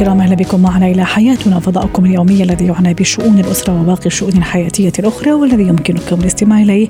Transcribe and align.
الكرام 0.00 0.20
أهلا 0.20 0.34
بكم 0.34 0.62
معنا 0.62 0.86
إلى 0.86 1.04
حياتنا. 1.04 1.60
فضاؤكم 1.60 2.06
اليومي 2.06 2.42
الذي 2.42 2.66
يعنى 2.66 2.94
بشؤون 2.94 3.38
الأسرة 3.38 3.80
وباقي 3.80 4.06
الشؤون 4.06 4.32
الحياتية 4.32 4.92
الأخرى 4.98 5.32
والذي 5.32 5.62
يمكنكم 5.62 6.20
الاستماع 6.20 6.62
إليه 6.62 6.88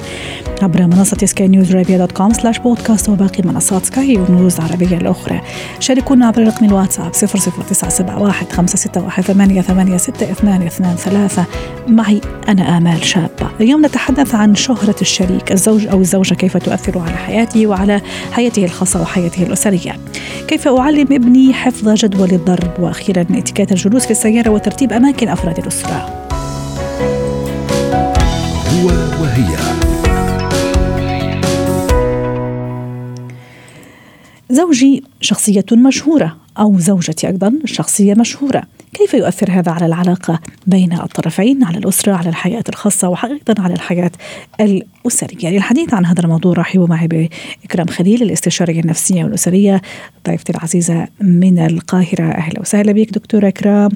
عبر 0.62 0.86
منصة 0.86 1.16
سكاي 1.24 1.48
نيوز 1.48 1.76
عربيه 1.76 1.96
dot 1.96 2.12
com 2.12 2.32
slash 2.32 2.58
podcast 2.58 3.08
وباقي 3.08 3.42
منصات 3.44 3.86
سكاي 3.86 4.16
نيوز 4.16 4.56
العربيه 4.56 4.96
الأخرى. 4.96 5.40
شاركونا 5.80 6.26
عبر 6.26 6.46
رقم 6.46 6.66
الواتساب 6.66 7.12
00971 7.12 8.52
561 8.52 9.34
886223 9.34 11.44
معي 11.88 12.20
أنا 12.48 12.78
آمال 12.78 13.04
شابة. 13.04 13.50
اليوم 13.60 13.86
نتحدث 13.86 14.34
عن 14.34 14.54
شهرة 14.54 14.96
الشريك 15.00 15.52
الزوج 15.52 15.86
أو 15.86 16.00
الزوجة 16.00 16.34
كيف 16.34 16.56
تؤثر 16.56 16.98
على 16.98 17.16
حياتي 17.16 17.66
وعلى 17.66 18.00
حياته 18.32 18.64
الخاصة 18.64 19.02
وحياته 19.02 19.42
الأسرية؟ 19.42 19.96
كيف 20.48 20.68
أعلم 20.68 21.06
ابني 21.12 21.54
حفظ 21.54 21.88
جدول 21.88 22.30
الضرب؟ 22.30 22.70
وأخيرا 22.78 23.22
إتيكيت 23.22 23.72
الجلوس 23.72 24.04
في 24.04 24.10
السيارة 24.10 24.50
وترتيب 24.50 24.92
أماكن 24.92 25.28
أفراد 25.28 25.58
الأسرة. 25.58 26.26
هو 28.72 28.86
وهي. 29.22 29.89
زوجي 34.50 35.02
شخصية 35.20 35.64
مشهورة 35.72 36.36
أو 36.58 36.78
زوجتي 36.78 37.26
أيضا 37.26 37.52
شخصية 37.64 38.14
مشهورة. 38.14 38.62
كيف 38.92 39.14
يؤثر 39.14 39.50
هذا 39.50 39.72
على 39.72 39.86
العلاقة 39.86 40.40
بين 40.66 40.92
الطرفين 40.92 41.64
على 41.64 41.78
الأسرة 41.78 42.12
على 42.12 42.28
الحياة 42.28 42.64
الخاصة 42.68 43.08
وحقيقة 43.08 43.54
على 43.58 43.74
الحياة 43.74 44.10
الأسرية؟ 44.60 45.50
للحديث 45.50 45.94
عن 45.94 46.06
هذا 46.06 46.20
الموضوع 46.20 46.52
رحبوا 46.52 46.86
معي 46.86 47.08
بإكرام 47.08 47.86
خليل 47.86 48.22
الاستشارية 48.22 48.80
النفسية 48.80 49.24
والأسرية 49.24 49.82
ضيفتي 50.28 50.52
العزيزة 50.52 51.08
من 51.20 51.58
القاهرة. 51.58 52.24
أهلا 52.24 52.60
وسهلا 52.60 52.92
بك 52.92 53.10
دكتورة 53.10 53.48
إكرام. 53.48 53.90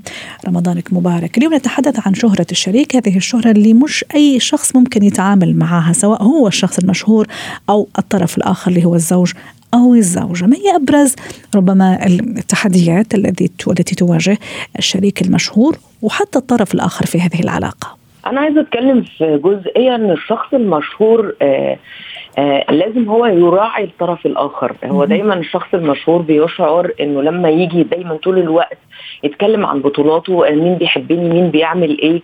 رمضانك 0.49 0.93
مبارك. 0.93 1.39
اليوم 1.39 1.55
نتحدث 1.55 2.07
عن 2.07 2.15
شهرة 2.15 2.47
الشريك. 2.51 2.97
هذه 2.97 3.17
الشهرة 3.17 3.51
اللي 3.51 3.75
مش 3.75 4.05
أي 4.15 4.41
شخص 4.41 4.77
ممكن 4.77 5.03
يتعامل 5.03 5.57
معها 5.57 5.93
سواء 5.93 6.23
هو 6.23 6.49
الشخص 6.49 6.79
المشهور 6.79 7.27
أو 7.71 7.89
الطرف 7.99 8.39
الآخر 8.39 8.71
اللي 8.71 8.85
هو 8.85 8.95
الزوج 8.95 9.33
أو 9.75 9.95
الزوجة 9.95 10.47
ما 10.47 10.57
هي 10.57 10.77
أبرز 10.77 11.17
ربما 11.55 12.07
التحديات 12.39 13.15
التي 13.15 13.51
التي 13.69 13.95
تواجه 13.95 14.39
الشريك 14.79 15.23
المشهور 15.23 15.77
وحتى 16.03 16.39
الطرف 16.39 16.75
الآخر 16.75 17.07
في 17.07 17.21
هذه 17.21 17.41
العلاقة؟ 17.41 17.97
أنا 18.27 18.41
عايزة 18.41 18.61
أتكلم 18.61 19.05
في 19.19 19.41
جزئية 19.45 19.95
أن 19.95 20.11
الشخص 20.11 20.55
المشهور 20.55 21.35
آه 21.43 21.79
آه 22.39 22.73
لازم 22.73 23.09
هو 23.09 23.27
يراعي 23.27 23.85
الطرف 23.85 24.27
الآخر. 24.27 24.73
هو 24.85 25.05
دايما 25.05 25.35
الشخص 25.35 25.75
المشهور 25.75 26.23
بيشعر 26.23 26.93
إنه 27.01 27.23
لما 27.23 27.49
يجي 27.49 27.83
دايما 27.83 28.17
طول 28.17 28.39
الوقت 28.39 28.79
يتكلم 29.23 29.67
عن 29.67 29.81
بطولاته 29.81 30.51
مين 30.51 30.75
بيحبني 30.75 31.29
مين 31.29 31.51
بيعمل 31.51 31.99
إيه 31.99 32.23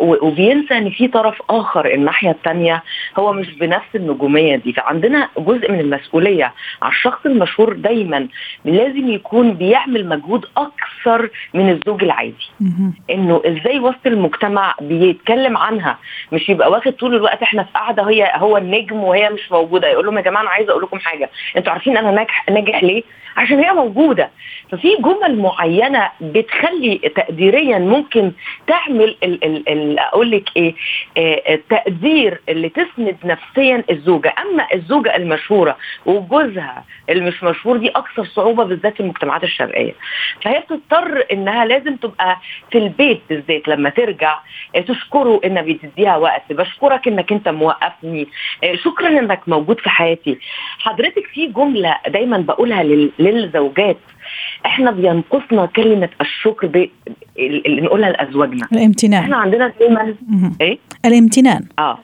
وبينسى 0.00 0.78
إن 0.78 0.90
في 0.90 1.08
طرف 1.08 1.42
آخر 1.50 1.94
الناحية 1.94 2.30
الثانية 2.30 2.82
هو 3.18 3.32
مش 3.32 3.50
بنفس 3.58 3.86
النجومية 3.94 4.56
دي. 4.56 4.72
فعندنا 4.72 5.28
جزء 5.38 5.72
من 5.72 5.80
المسؤولية 5.80 6.52
على 6.82 6.92
الشخص 6.92 7.26
المشهور 7.26 7.72
دايما 7.72 8.28
لازم 8.64 9.08
يكون 9.08 9.52
بيعمل 9.54 10.08
مجهود 10.08 10.46
أكثر 10.56 11.30
من 11.54 11.70
الزوج 11.70 12.04
العادي. 12.04 12.50
إنه 13.10 13.42
إزاي 13.46 13.80
وسط 13.80 14.06
المجتمع 14.06 14.74
بيتكلم 14.80 15.56
عنها 15.56 15.98
مش 16.32 16.48
يبقى 16.48 16.70
واخد 16.70 16.92
طول 16.92 17.14
الوقت 17.14 17.42
إحنا 17.42 17.62
في 17.62 17.70
قاعدة 17.74 18.02
هي 18.08 18.32
هو 18.34 18.56
النجم 18.56 18.96
وهي 19.04 19.30
مش 19.30 19.52
موجودة. 19.52 19.88
يقول 19.88 20.04
لهم 20.06 20.16
يا 20.18 20.22
جماعة 20.22 20.42
أنا 20.42 20.50
عايزة 20.50 20.70
أقول 20.70 20.82
لكم 20.82 20.98
حاجة 20.98 21.30
أنتوا 21.56 21.72
عارفين 21.72 21.96
أنا 21.96 22.10
ناجح 22.10 22.44
ناجح 22.50 22.82
ليه؟ 22.84 23.02
عشان 23.36 23.58
هي 23.58 23.72
موجودة. 23.72 24.30
ففي 24.70 24.88
جمل 25.00 25.38
معينة 25.38 25.89
بتخلي 26.20 26.98
تقديريا 26.98 27.78
ممكن 27.78 28.32
تعمل 28.66 29.16
ال 29.22 29.44
ال 29.44 29.68
ال 29.68 29.98
أقول 29.98 30.30
لك 30.30 30.48
إيه 30.56 30.74
آه 31.16 31.54
التقدير 31.54 32.40
اللي 32.48 32.68
تسند 32.68 33.16
نفسيا 33.24 33.84
الزوجة. 33.90 34.34
أما 34.42 34.66
الزوجة 34.74 35.16
المشهورة 35.16 35.76
وجوزها 36.06 36.84
المش 37.10 37.42
مشهور 37.44 37.76
دي 37.76 37.88
أكثر 37.88 38.24
صعوبة 38.24 38.64
بالذات 38.64 38.94
في 38.94 39.00
المجتمعات 39.00 39.44
الشرقية. 39.44 39.92
فهي 40.42 40.60
بتضطر 40.60 41.24
إنها 41.32 41.64
لازم 41.64 41.96
تبقى 41.96 42.36
في 42.70 42.78
البيت 42.78 43.20
بالذات 43.28 43.68
لما 43.68 43.90
ترجع 43.90 44.38
آه 44.76 44.80
تشكره 44.80 45.40
إنها 45.44 45.62
بتديها 45.62 46.16
وقت. 46.16 46.52
بشكرك 46.52 47.08
إنك 47.08 47.32
أنت 47.32 47.48
موقفني. 47.48 48.28
آه 48.64 48.74
شكرا 48.74 49.08
إنك 49.08 49.40
موجود 49.46 49.80
في 49.80 49.90
حياتي. 49.90 50.38
حضرتك 50.78 51.26
في 51.26 51.46
جملة 51.46 51.96
دايما 52.08 52.38
بقولها 52.38 52.82
للزوجات. 53.18 53.96
إحنا 54.66 54.90
بينقصنا 54.90 55.66
كلمة 55.66 56.08
الشكر 56.20 56.66
ب... 56.66 56.88
اللي 57.38 57.80
نقولها 57.80 58.10
لأزواجنا. 58.10 58.68
الامتنان. 58.72 59.22
إحنا 59.22 59.36
عندنا 59.36 59.72
دايما 59.80 60.14
إيه؟ 60.60 60.78
الامتنان. 61.04 61.66
آه. 61.78 61.98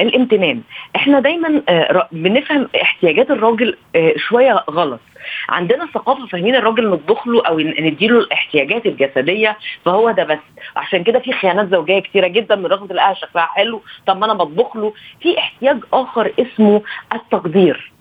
الامتنان. 0.00 0.60
إحنا 0.96 1.20
دايما 1.20 1.62
آه 1.68 2.08
بنفهم 2.12 2.68
احتياجات 2.82 3.30
الراجل 3.30 3.76
آه 3.96 4.14
شوية 4.16 4.64
غلط. 4.70 5.00
عندنا 5.48 5.86
ثقافة 5.94 6.26
فاهمين 6.26 6.54
الراجل 6.54 6.90
نطبخ 6.90 7.28
له 7.28 7.46
أو 7.46 7.58
نديله 7.58 8.18
الاحتياجات 8.18 8.86
الجسدية 8.86 9.56
فهو 9.84 10.10
ده 10.10 10.24
بس. 10.24 10.38
عشان 10.76 11.04
كده 11.04 11.18
في 11.18 11.32
خيانات 11.32 11.70
زوجية 11.70 11.98
كتيرة 11.98 12.26
جدا 12.26 12.56
من 12.56 12.66
رغم 12.66 12.86
تلاقيها 12.86 13.14
شكلها 13.14 13.46
حلو. 13.46 13.82
طب 14.06 14.18
ما 14.18 14.24
أنا 14.26 14.34
بطبخ 14.34 14.76
له. 14.76 14.92
في 15.20 15.38
احتياج 15.38 15.78
آخر 15.92 16.32
اسمه 16.40 16.82
التقدير. 17.14 17.92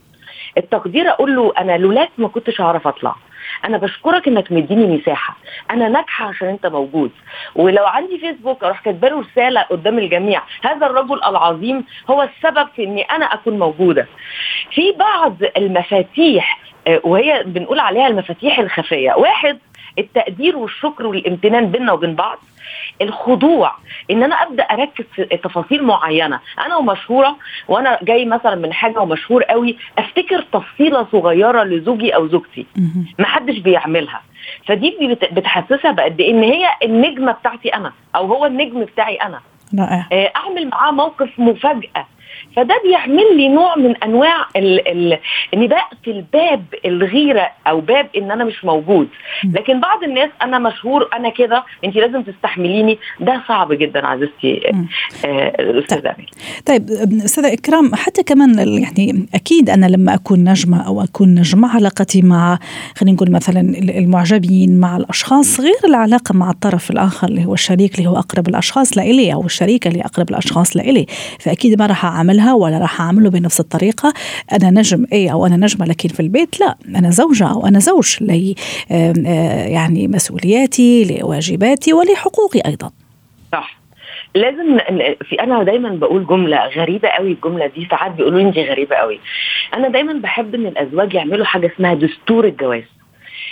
التقدير 0.58 1.10
أقول 1.10 1.36
له 1.36 1.54
أنا 1.58 1.78
لولاك 1.78 2.10
ما 2.18 2.28
كنتش 2.28 2.62
هعرف 2.62 2.88
أطلع. 2.88 3.16
أنا 3.66 3.78
بشكرك 3.78 4.28
إنك 4.28 4.52
مديني 4.52 4.98
مساحة. 4.98 5.38
أنا 5.72 5.90
ناجحة 5.90 6.26
عشان 6.26 6.48
أنت 6.48 6.66
موجود. 6.66 7.12
ولو 7.56 7.86
عندي 7.86 8.18
فيسبوك 8.18 8.64
أروح 8.64 8.82
كاتبة 8.82 9.08
له 9.10 9.20
رسالة 9.22 9.62
قدام 9.62 10.00
الجميع. 10.00 10.42
هذا 10.64 10.86
الرجل 10.86 11.24
العظيم 11.24 11.86
هو 12.10 12.24
السبب 12.24 12.68
في 12.76 12.84
إني 12.84 13.02
أنا 13.02 13.26
أكون 13.26 13.60
موجودة. 13.60 14.08
في 14.72 14.92
بعض 14.92 15.36
المفاتيح 15.58 16.60
وهي 17.04 17.44
بنقول 17.46 17.80
عليها 17.80 18.08
المفاتيح 18.08 18.60
الخفية. 18.60 19.14
واحد 19.14 19.60
التقدير 20.00 20.58
والشكر 20.58 21.08
والامتنان 21.08 21.72
بيننا 21.72 21.92
وبين 21.92 22.16
بعض 22.16 22.38
الخضوع 23.02 23.76
إن 24.12 24.24
أنا 24.24 24.36
أبدأ 24.36 24.64
أركز 24.64 25.06
في 25.16 25.24
تفاصيل 25.24 25.84
معينة. 25.84 26.40
أنا 26.66 26.76
ومشهورة 26.76 27.36
وأنا 27.68 28.00
جاي 28.04 28.26
مثلا 28.26 28.56
من 28.56 28.74
حاجة 28.74 29.00
ومشهور 29.00 29.44
قوي 29.44 29.78
أفتكر 29.98 30.42
تفصيلة 30.42 31.08
صغيرة 31.12 31.64
لزوجي 31.64 32.16
أو 32.16 32.28
زوجتي. 32.28 32.66
ما 33.20 33.26
حدش 33.26 33.58
بيعملها. 33.58 34.22
فدي 34.66 35.18
بتحسسها 35.32 35.92
بقد 35.92 36.20
إيه 36.20 36.32
إن 36.32 36.44
هي 36.44 36.68
النجمة 36.84 37.32
بتاعتي 37.32 37.70
أنا 37.70 37.94
أو 38.16 38.26
هو 38.26 38.46
النجم 38.46 38.84
بتاعي 38.84 39.16
أنا. 39.16 39.40
رائع 39.80 40.32
أعمل 40.36 40.68
معاه 40.68 40.92
موقف 40.92 41.30
مفاجأة. 41.38 42.06
فده 42.56 42.82
بيعمل 42.86 43.38
لي 43.38 43.48
نوع 43.50 43.76
من 43.76 43.96
أنواع 44.04 44.46
ال 44.56 44.88
ال 44.88 45.20
إن 45.54 45.68
بقفل 45.68 46.24
باب 46.34 46.64
الغيرة 46.86 47.50
أو 47.68 47.82
باب 47.82 48.08
إن 48.18 48.32
أنا 48.32 48.44
مش 48.44 48.66
موجود. 48.66 49.08
لكن 49.44 49.80
بعض 49.80 50.04
الناس 50.04 50.30
أنا 50.42 50.60
مشهور 50.60 51.10
أنا 51.14 51.30
كده 51.30 51.64
أنت 51.84 51.96
لازم 51.96 52.22
تستحمليني. 52.22 52.98
ده 53.20 53.42
صعب 53.48 53.74
جدا 53.74 54.08
عزيزتي 54.08 54.74
أستاذة 55.26 56.16
طيب. 56.66 56.88
طيب 56.90 56.90
أستاذة 57.26 57.54
إكرام 57.54 57.96
حتى 57.96 58.24
كمان 58.24 58.60
يعني 58.60 59.28
أكيد 59.36 59.70
أنا 59.70 59.86
لما 59.86 60.14
أكون 60.14 60.44
نجمة 60.44 60.88
أو 60.88 61.02
أكون 61.04 61.36
نجمة 61.36 61.76
علاقتي 61.76 62.22
مع 62.22 62.60
خلينا 62.96 63.16
نقول 63.16 63.32
مثلا 63.32 63.62
المعجبين 63.98 64.80
مع 64.80 64.98
الأشخاص 64.98 65.60
غير 65.60 65.78
العلاقة 65.86 66.34
مع 66.34 66.50
الطرف 66.50 66.92
الآخر 66.92 67.28
اللي 67.28 67.46
هو 67.46 67.54
الشريك 67.54 67.98
اللي 67.98 68.10
هو 68.10 68.18
أقرب 68.18 68.48
الأشخاص 68.48 68.98
لإلي 68.98 69.34
أو 69.34 69.46
الشريكة 69.46 69.88
اللي 69.88 70.02
أقرب 70.02 70.30
الأشخاص 70.30 70.78
لإلي. 70.78 71.06
فأكيد 71.40 71.80
ما 71.80 71.86
راح 71.86 72.06
أعملها 72.28 72.54
ولا 72.54 72.78
راح 72.78 73.02
أعمله 73.02 73.30
بنفس 73.30 73.60
الطريقة؟ 73.60 74.14
أنا 74.52 74.70
نجم 74.70 75.06
إيه 75.12 75.34
أو 75.34 75.46
أنا 75.46 75.58
نجمة 75.58 75.86
لكن 75.86 76.10
في 76.10 76.20
البيت 76.20 76.60
لا 76.60 76.76
أنا 76.96 77.10
زوجة 77.10 77.48
أو 77.48 77.68
أنا 77.68 77.80
زوج 77.80 78.18
لي 78.22 78.56
يعني 79.74 80.08
مسؤولياتي 80.08 81.20
لواجباتي 81.22 81.94
ولحقوقي 81.94 82.62
أيضا. 82.66 82.92
صح. 83.52 83.78
لازم 84.36 84.78
في 85.30 85.36
أنا 85.44 85.64
دايما 85.64 85.90
بقول 85.90 86.28
جملة 86.28 86.68
غريبة 86.68 87.08
قوي 87.08 87.32
الجملة 87.32 87.68
دي 87.68 87.88
ساعات 87.90 88.12
بيقولوا 88.12 88.42
انت 88.42 88.58
غريبة 88.58 88.96
قوي. 88.96 89.20
أنا 89.74 89.88
دايما 89.88 90.14
بحب 90.14 90.56
إن 90.56 90.66
الأزواج 90.66 91.14
يعملوا 91.14 91.46
حاجة 91.46 91.72
اسمها 91.76 91.94
دستور 91.94 92.46
الجواز. 92.48 92.84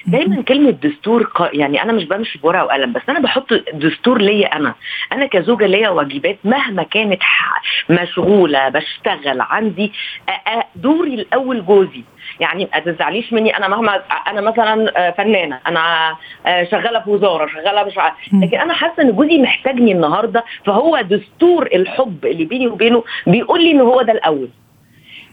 دايما 0.07 0.41
كلمة 0.41 0.71
دستور 0.71 1.31
يعني 1.53 1.81
أنا 1.81 1.93
مش 1.93 2.03
بمشي 2.03 2.39
بورقة 2.39 2.65
وقلم 2.65 2.93
بس 2.93 3.01
أنا 3.09 3.19
بحط 3.19 3.53
دستور 3.73 4.21
ليا 4.21 4.55
أنا. 4.55 4.73
أنا 5.11 5.25
كزوجة 5.25 5.65
ليا 5.65 5.89
واجبات 5.89 6.37
مهما 6.43 6.83
كانت 6.83 7.21
مشغولة 7.89 8.69
بشتغل 8.69 9.41
عندي 9.41 9.91
دوري 10.75 11.13
الأول 11.13 11.65
جوزي. 11.65 12.03
يعني 12.39 12.69
ما 12.73 12.79
تزعليش 12.79 13.33
مني 13.33 13.57
أنا 13.57 13.67
مهما 13.67 14.01
أنا 14.27 14.41
مثلا 14.41 15.11
فنانة 15.11 15.59
أنا 15.67 16.15
شغالة 16.71 16.99
في 16.99 17.09
وزارة 17.09 17.47
شغالة 17.47 17.83
مش 17.83 17.93
لكن 18.33 18.57
أنا 18.57 18.73
حاسة 18.73 19.03
إن 19.03 19.11
جوزي 19.11 19.37
محتاجني 19.37 19.91
النهارده 19.91 20.43
فهو 20.65 21.01
دستور 21.01 21.65
الحب 21.73 22.25
اللي 22.25 22.45
بيني 22.45 22.67
وبينه 22.67 23.03
بيقول 23.27 23.63
لي 23.63 23.71
إن 23.71 23.81
هو 23.81 24.01
ده 24.01 24.13
الأول. 24.13 24.49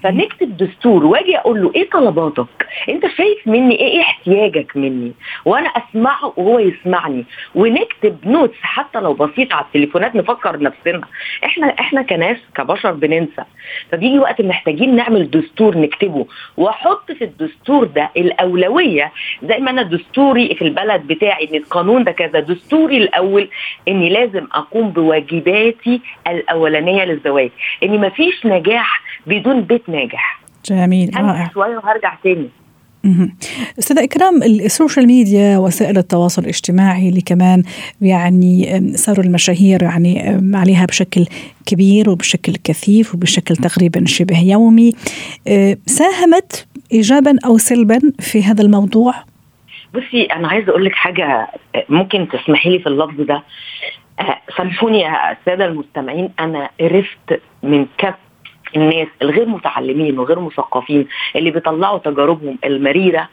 فنكتب 0.02 0.56
دستور 0.56 1.04
واجي 1.04 1.38
أقول 1.38 1.62
له 1.62 1.72
إيه 1.74 1.90
طلباتك؟ 1.90 2.46
أنت 2.88 3.06
شايف 3.06 3.46
مني 3.46 3.74
إيه, 3.80 3.86
إيه 3.92 4.00
احتياجك 4.00 4.76
مني؟ 4.76 5.12
وأنا 5.44 5.68
أسمعه 5.68 6.32
وهو 6.36 6.58
يسمعني. 6.58 7.24
ونكتب 7.54 8.18
notes 8.24 8.56
حتى 8.62 9.00
لو 9.00 9.12
بسيط 9.12 9.52
على 9.52 9.64
التليفونات 9.64 10.14
نفكر 10.16 10.60
نفسنا. 10.62 11.02
إحنا 11.44 11.66
إحنا 11.66 12.02
كناس 12.02 12.36
كبشر 12.54 12.92
بننسى. 12.92 13.44
فبيجي 13.92 14.18
وقت 14.18 14.40
محتاجين 14.42 14.96
نعمل 14.96 15.30
دستور 15.30 15.78
نكتبه. 15.78 16.26
وأحط 16.56 17.12
في 17.12 17.24
الدستور 17.24 17.84
ده 17.84 18.10
الأولوية 18.16 19.12
زي 19.42 19.58
ما 19.58 19.70
أنا 19.70 19.82
دستوري 19.82 20.54
في 20.54 20.62
البلد 20.62 21.06
بتاعي 21.06 21.48
إن 21.50 21.54
القانون 21.54 22.04
ده 22.04 22.12
كذا. 22.12 22.40
دستوري 22.40 22.96
الأول 22.96 23.48
إني 23.88 24.08
لازم 24.08 24.46
أقوم 24.54 24.90
بواجباتي 24.90 26.00
الأولانية 26.28 27.04
للزواج. 27.04 27.50
إني 27.82 27.98
مفيش 27.98 28.46
نجاح 28.46 29.02
بدون 29.26 29.60
بيت 29.60 29.88
ناجح. 29.92 30.42
جميل 30.64 31.10
رائع. 31.16 31.50
شوية 31.54 31.76
وهرجع 31.76 32.14
تاني. 32.24 32.48
أستاذة 33.78 34.04
إكرام 34.04 34.42
ال 34.42 34.51
social 34.51 35.06
media 35.06 35.58
وسائل 35.58 35.98
التواصل 35.98 36.42
الاجتماعي 36.42 37.08
اللي 37.08 37.20
كمان 37.20 37.62
يعني 38.00 38.82
صاروا 38.96 39.24
المشاهير 39.24 39.82
يعني 39.82 40.40
عليها 40.54 40.86
بشكل 40.86 41.26
كبير 41.66 42.10
وبشكل 42.10 42.52
كثيف 42.64 43.14
وبشكل 43.14 43.56
تقريبا 43.56 44.04
شبه 44.06 44.40
يومي. 44.40 44.92
أه، 45.48 45.76
ساهمت 45.86 46.66
إيجابا 46.92 47.36
أو 47.46 47.58
سلبا 47.58 48.00
في 48.20 48.42
هذا 48.42 48.62
الموضوع؟ 48.62 49.14
بصي 49.94 50.22
أنا 50.24 50.48
عايزة 50.48 50.70
أقول 50.70 50.84
لك 50.84 50.94
حاجة 50.94 51.48
ممكن 51.88 52.28
تسمحي 52.28 52.70
لي 52.70 52.78
في 52.78 52.86
اللفظ 52.86 53.20
ده. 53.20 53.42
أه، 54.20 54.38
سامحوني 54.56 55.00
يا 55.00 55.32
السادة 55.32 55.64
المستمعين 55.64 56.30
أنا 56.40 56.70
قرفت 56.80 57.40
من 57.62 57.86
كف 57.98 58.14
الناس 58.76 59.08
الغير 59.22 59.48
متعلمين 59.48 60.18
وغير 60.18 60.40
مثقفين 60.40 61.06
اللي 61.36 61.50
بيطلعوا 61.50 61.98
تجاربهم 61.98 62.58
المريرة 62.64 63.28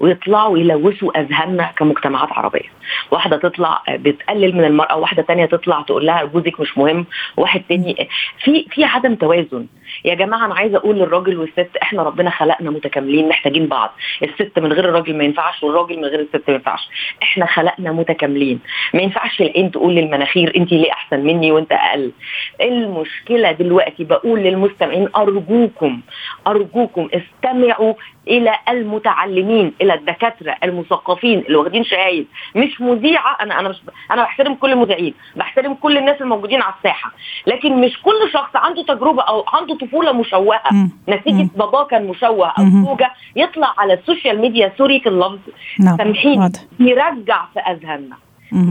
ويطلعوا 0.00 0.58
يلوثوا 0.58 1.20
أذهاننا 1.20 1.72
كمجتمعات 1.76 2.32
عربية. 2.32 2.68
واحدة 3.10 3.36
تطلع 3.36 3.82
بتقلل 3.88 4.56
من 4.56 4.64
المرأة 4.64 4.96
واحدة 4.96 5.22
تانية 5.22 5.46
تطلع 5.46 5.82
تقول 5.82 6.06
لها 6.06 6.24
جوزك 6.24 6.60
مش 6.60 6.78
مهم. 6.78 7.06
واحد 7.36 7.62
تاني 7.68 8.08
في 8.44 8.66
في 8.70 8.84
عدم 8.84 9.14
توازن. 9.14 9.66
يا 10.04 10.14
جماعة 10.14 10.44
أنا 10.46 10.54
عايزة 10.54 10.76
أقول 10.76 10.96
للراجل 10.96 11.38
والست 11.38 11.76
إحنا 11.82 12.02
ربنا 12.02 12.30
خلقنا 12.30 12.70
متكاملين 12.70 13.28
محتاجين 13.28 13.66
بعض. 13.66 13.94
الست 14.22 14.58
من 14.58 14.72
غير 14.72 14.84
الراجل 14.84 15.16
ما 15.16 15.24
ينفعش 15.24 15.62
والراجل 15.62 15.96
من 15.98 16.04
غير 16.04 16.20
الست 16.20 16.42
ما 16.48 16.54
ينفعش. 16.54 16.88
إحنا 17.22 17.46
خلقنا 17.46 17.92
متكاملين. 17.92 18.60
ما 18.94 19.02
ينفعش 19.02 19.40
العين 19.40 19.70
تقول 19.70 19.94
للمناخير 19.94 20.52
أنت 20.56 20.72
ليه 20.72 20.92
أحسن 20.92 21.20
مني 21.20 21.52
وأنت 21.52 21.72
أقل؟ 21.72 22.12
المشكلة 22.60 23.52
دلوقتي 23.52 24.04
بقول 24.04 24.40
للمستمعين 24.40 25.08
أرجوكم 25.16 26.00
أرجوكم 26.46 27.08
استمعوا 27.14 27.94
إلى 28.28 28.54
المتعلمين 28.68 29.72
إلى 29.80 29.94
الدكاترة 29.94 30.56
المثقفين 30.64 31.38
اللي 31.38 31.56
واخدين 31.56 31.84
شهايد. 31.84 32.26
مش 32.56 32.80
مذيعة 32.80 33.36
أنا 33.40 33.60
أنا 33.60 33.68
مش 33.68 33.76
أنا 34.10 34.22
بحترم 34.22 34.54
كل 34.54 34.72
المذيعين 34.72 35.14
بحترم 35.36 35.74
كل 35.74 35.98
الناس 35.98 36.20
الموجودين 36.20 36.62
على 36.62 36.74
الساحة. 36.78 37.12
لكن 37.46 37.80
مش 37.80 38.02
كل 38.02 38.30
شخص 38.32 38.56
عنده 38.56 38.82
تجربة 38.82 39.22
أو 39.22 39.44
عنده 39.48 39.74
طفولة 39.74 40.12
مشوهة. 40.12 40.60
نتيجة 41.08 41.48
باباه 41.56 41.84
كان 41.84 42.06
مشوه 42.06 42.48
أو 42.48 42.64
زوجة 42.84 43.10
يطلع 43.36 43.74
على 43.78 43.92
ال 43.94 44.01
social 44.01 44.40
media 44.40 44.72
sorry 44.78 45.00
في 45.00 45.08
اللفظ 45.08 45.38
نعم. 45.80 45.96
سامحيني 45.96 46.52
يرجع 46.80 47.44
في 47.54 47.60
أذهاننا. 47.60 48.16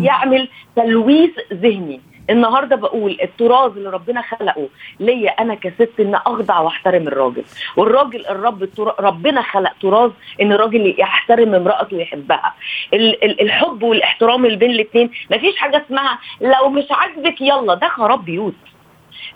يعمل 0.04 0.48
تلويث 0.76 1.32
ذهني. 1.54 2.02
النهارده 2.30 2.76
بقول 2.76 3.18
التراث 3.24 3.78
اللي 3.78 3.90
ربنا 3.90 4.22
خلقه 4.22 4.68
ليا 5.00 5.30
أنا 5.32 5.56
كست 5.56 5.90
ان 6.00 6.16
اخضع 6.16 6.60
واحترم 6.60 7.08
الراجل. 7.08 7.44
والراجل 7.78 8.26
الرب 8.28 8.70
ربنا 9.00 9.42
خلق 9.42 9.72
تراث 9.82 10.12
ان 10.42 10.52
الراجل 10.52 10.96
يحترم 11.00 11.56
امرأته 11.56 11.98
ويحبها. 11.98 12.54
الحب 12.94 13.84
والاحترام 13.84 14.46
اللي 14.46 14.58
بين 14.58 14.72
الاثنين 14.72 15.12
مفيش 15.32 15.58
حاجة 15.58 15.84
اسمها 15.86 16.20
لو 16.42 16.70
مش 16.70 16.86
عاجبك 16.92 17.42
يلا 17.42 17.74
ده 17.76 17.88
خراب 17.88 18.26
بيوت. 18.26 18.54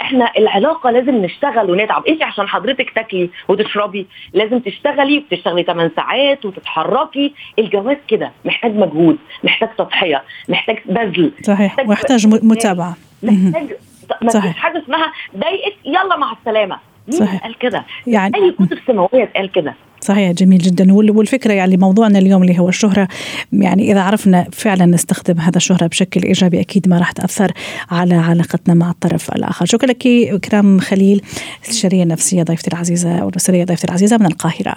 إحنا 0.01 0.31
العلاقة 0.37 0.91
لازم 0.91 1.15
نشتغل 1.15 1.71
ونتعب 1.71 2.07
انت 2.07 2.23
عشان 2.23 2.47
حضرتك 2.47 2.89
تاكلي 2.89 3.29
وتشربي 3.47 4.07
لازم 4.33 4.59
تشتغلي 4.59 5.17
وتشتغلي 5.17 5.63
8 5.63 5.91
ساعات 5.95 6.45
وتتحركي. 6.45 7.33
الجواز 7.59 7.97
كده 8.07 8.31
محتاج 8.45 8.71
مجهود 8.71 9.17
محتاج 9.43 9.69
تضحية 9.77 10.23
محتاج 10.49 10.77
بذل 10.85 11.31
صحيح. 11.43 11.75
ويحتاج 11.87 12.27
متابعة. 12.27 12.95
محتاج 13.23 13.73
ما 14.21 14.29
فيش 14.41 14.57
حاجة 14.57 14.83
اسمها 14.83 15.13
ضايقت 15.37 15.73
يلا 15.85 16.17
مع 16.17 16.31
السلامة. 16.31 16.79
مين 17.07 17.19
صحيح. 17.19 17.43
قال 17.43 17.57
كده؟ 17.57 17.83
يعني 18.07 18.35
أي 18.35 18.51
كتب 18.51 18.79
سماوية 18.87 19.31
قال 19.35 19.51
كده. 19.51 19.73
صحيح 20.07 20.31
جميل 20.31 20.59
جدا. 20.59 20.93
والفكرة 20.93 21.53
يعني 21.53 21.77
موضوعنا 21.77 22.19
اليوم 22.19 22.41
اللي 22.41 22.59
هو 22.59 22.69
الشهرة 22.69 23.07
يعني 23.51 23.91
إذا 23.91 24.01
عرفنا 24.01 24.47
فعلا 24.51 24.85
نستخدم 24.85 25.39
هذا 25.39 25.57
الشهرة 25.57 25.87
بشكل 25.87 26.23
إيجابي 26.23 26.59
أكيد 26.59 26.87
ما 26.87 26.97
راح 26.99 27.11
تأثر 27.11 27.51
على 27.91 28.15
علاقتنا 28.15 28.73
مع 28.73 28.89
الطرف 28.89 29.31
الآخر. 29.31 29.65
شكرا 29.65 29.89
لك 29.89 30.07
اكرام 30.07 30.79
خليل 30.79 31.21
استشاريه 31.65 32.03
نفسيه 32.03 32.43
ضيفتي 32.43 32.67
العزيزة 32.67 33.25
والأسرية 33.25 33.65
ضيفتي 33.65 33.87
العزيزة 33.87 34.17
من 34.17 34.25
القاهرة. 34.25 34.75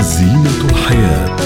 زينة 0.00 0.70
الحياة. 0.70 1.36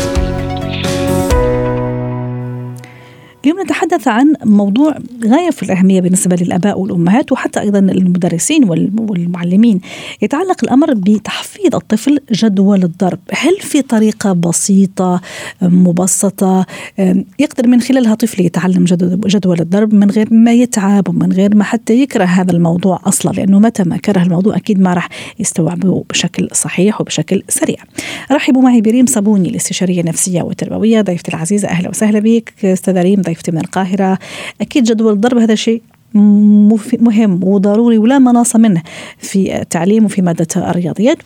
اليوم 3.45 3.61
نتحدث 3.61 4.09
عن 4.09 4.33
موضوع 4.45 4.99
غاية 5.25 5.51
في 5.51 5.63
الأهمية 5.63 6.01
بالنسبة 6.01 6.37
للآباء 6.37 6.81
والأمهات 6.81 7.33
وحتى 7.33 7.61
أيضا 7.61 7.79
المدرسين 7.79 8.69
والمعلمين. 8.99 9.81
يتعلق 10.23 10.65
الأمر 10.65 10.95
بتحفيظ 10.95 11.75
الطفل 11.75 12.19
جدول 12.33 12.85
الضرب. 12.85 13.19
هل 13.33 13.57
في 13.61 13.83
طريقة 13.83 14.33
بسيطة 14.33 15.21
مبسطة؟ 15.63 16.67
يقدر 17.39 17.67
من 17.67 17.81
خلالها 17.81 18.15
طفل 18.15 18.45
يتعلم 18.45 18.85
جدول 19.27 19.61
الضرب 19.61 19.95
من 19.95 20.11
غير 20.11 20.35
ما 20.35 20.53
يتعب 20.53 21.09
ومن 21.09 21.33
غير 21.33 21.55
ما 21.55 21.65
حتى 21.65 22.03
يكره 22.03 22.25
هذا 22.25 22.53
الموضوع 22.53 23.01
أصلا 23.05 23.33
لأنه 23.33 23.59
متى 23.59 23.83
ما 23.83 23.97
كره 23.97 24.23
الموضوع 24.23 24.57
أكيد 24.57 24.81
ما 24.81 24.95
راح 24.95 25.09
يستوعبه 25.39 26.05
بشكل 26.11 26.49
صحيح 26.53 27.01
وبشكل 27.01 27.43
سريع. 27.49 27.79
رحبوا 28.33 28.63
معي 28.63 28.81
بريم 28.81 29.07
صابوني 29.07 29.49
الاستشارية 29.49 30.01
النفسية 30.01 30.43
والتربوية 30.43 31.01
ضيفتي 31.01 31.31
العزيزة 31.35 31.69
أهلا 31.69 31.89
وسهلا 31.89 32.19
بك 32.19 32.53
أستاذة 32.65 33.03
ريم 33.03 33.21
ضيفتي 33.35 33.53
من 33.53 33.59
القاهرة. 33.59 34.19
أكيد 34.61 34.85
جدول 34.85 35.13
الضرب 35.13 35.39
هذا 35.39 35.55
شيء 35.55 35.83
مهم 37.01 37.45
وضروري 37.45 37.99
ولا 37.99 38.19
مناص 38.19 38.57
منه 38.57 38.83
في 39.19 39.61
التعليم 39.61 40.05
وفي 40.05 40.23
مادة 40.23 40.47
الرياضيات. 40.57 41.19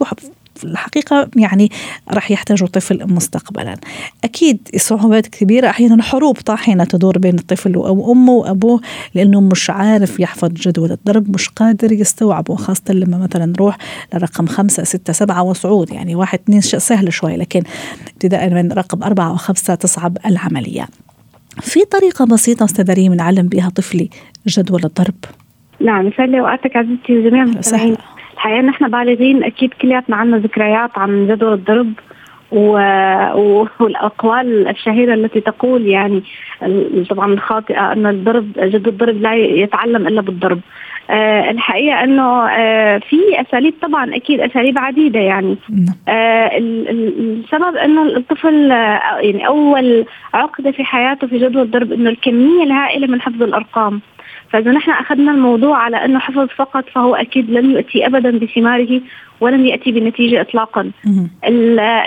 في 0.54 0.64
الحقيقة 0.64 1.28
يعني 1.36 1.70
راح 2.10 2.30
يحتاجه 2.30 2.64
الطفل 2.64 3.12
مستقبلا. 3.12 3.76
أكيد 4.24 4.68
صعوبات 4.76 5.26
كبيرة. 5.26 5.68
أحيانا 5.68 6.02
حروب 6.02 6.36
طاحنة 6.36 6.84
تدور 6.84 7.18
بين 7.18 7.38
الطفل 7.38 7.74
أو 7.74 8.12
أمه 8.12 8.32
وأبوه 8.32 8.80
لأنه 9.14 9.40
مش 9.40 9.70
عارف 9.70 10.20
يحفظ 10.20 10.48
جدول 10.48 10.92
الضرب 10.92 11.34
مش 11.34 11.48
قادر 11.48 11.92
يستوعبه 11.92 12.56
خاصة 12.56 12.94
لما 12.94 13.18
مثلا 13.18 13.46
نروح 13.46 13.78
لرقم 14.14 14.46
خمسة 14.46 14.84
ستة 14.84 15.12
سبعة 15.12 15.42
وصعود. 15.42 15.90
يعني 15.90 16.14
واحد 16.14 16.38
اثنين 16.44 16.60
سهل 16.60 17.12
شوي 17.12 17.36
لكن 17.36 17.62
ابتداء 18.06 18.50
من 18.50 18.72
رقم 18.72 19.02
أربعة 19.02 19.32
وخمسة 19.32 19.74
تصعب 19.74 20.18
العملية. 20.26 20.88
في 21.60 21.80
طريقة 21.84 22.26
بسيطة 22.26 22.64
أستاذ 22.64 22.94
ريم 22.94 23.14
نعلم 23.14 23.48
بها 23.48 23.68
طفلي 23.68 24.10
جدول 24.46 24.80
الضرب. 24.84 25.14
نعم 25.80 26.08
يسعد 26.08 26.28
لي 26.28 26.40
وقتك 26.40 26.76
عزيزتي 26.76 27.18
وجميع 27.18 27.42
المستمعين. 27.42 27.96
الحقيقة 28.34 28.60
نحن 28.60 28.90
بالغين 28.90 29.44
أكيد 29.44 29.74
كلياتنا 29.82 30.16
عندنا 30.16 30.38
ذكريات 30.38 30.90
عن 30.98 31.26
جدول 31.26 31.52
الضرب 31.52 31.92
و... 32.52 32.70
والأقوال 33.80 34.68
الشهيرة 34.68 35.14
التي 35.14 35.40
تقول 35.40 35.86
يعني 35.86 36.22
طبعا 37.10 37.32
الخاطئة 37.32 37.92
أن 37.92 38.06
الضرب 38.06 38.52
جد 38.58 38.88
الضرب 38.88 39.16
لا 39.22 39.34
يتعلم 39.34 40.06
إلا 40.06 40.20
بالضرب. 40.20 40.60
آه 41.10 41.50
الحقيقة 41.50 42.04
إنه 42.04 42.48
آه 42.48 42.98
في 42.98 43.16
أساليب 43.40 43.74
طبعا 43.82 44.16
أكيد 44.16 44.40
أساليب 44.40 44.78
عديدة 44.78 45.20
يعني 45.20 45.56
نعم. 45.70 45.94
آه 46.08 46.50
السبب 46.58 47.76
إنه 47.76 48.02
الطفل 48.02 48.72
آه 48.72 49.18
يعني 49.18 49.46
أول 49.46 50.04
عقدة 50.34 50.70
في 50.70 50.84
حياته 50.84 51.26
في 51.26 51.38
جدول 51.38 51.62
الضرب 51.62 51.92
إنه 51.92 52.10
الكمية 52.10 52.62
الهائلة 52.62 53.06
من 53.06 53.20
حفظ 53.20 53.42
الأرقام 53.42 54.00
فإذا 54.50 54.70
نحن 54.70 54.90
أخذنا 54.90 55.32
الموضوع 55.32 55.78
على 55.78 56.04
إنه 56.04 56.18
حفظ 56.18 56.48
فقط 56.56 56.84
فهو 56.94 57.14
أكيد 57.14 57.50
لن 57.50 57.70
ياتي 57.70 58.06
ابدا 58.06 58.38
بثماره 58.38 59.00
ولم 59.40 59.66
يأتي 59.66 59.92
بنتيجة 59.92 60.40
اطلاقا. 60.40 60.90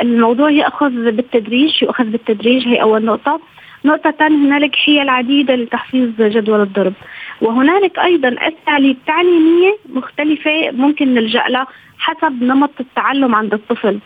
الموضوع 0.02 0.52
يأخذ 0.52 1.12
بالتدريج 1.12 1.84
يؤخذ 1.84 2.04
بالتدريج 2.04 2.68
هي 2.68 2.82
أول 2.82 3.06
نقطة. 3.06 3.40
نقطة 3.86 4.12
ثانية 4.12 4.38
هنالك 4.38 4.76
حيل 4.76 5.10
عديدة 5.10 5.56
لتحفيظ 5.56 6.10
جدول 6.20 6.62
الضرب. 6.62 6.94
وهنالك 7.42 8.00
أيضا 8.00 8.36
أساليب 8.40 8.98
تعليمية 9.08 9.78
مختلفة 9.90 10.72
ممكن 10.72 11.14
نلجأ 11.14 11.44
لها 11.50 11.68
حسب 12.00 12.44
نمط 12.44 12.72
التعلم 12.80 13.36
عند 13.36 13.54
الطفل. 13.54 14.00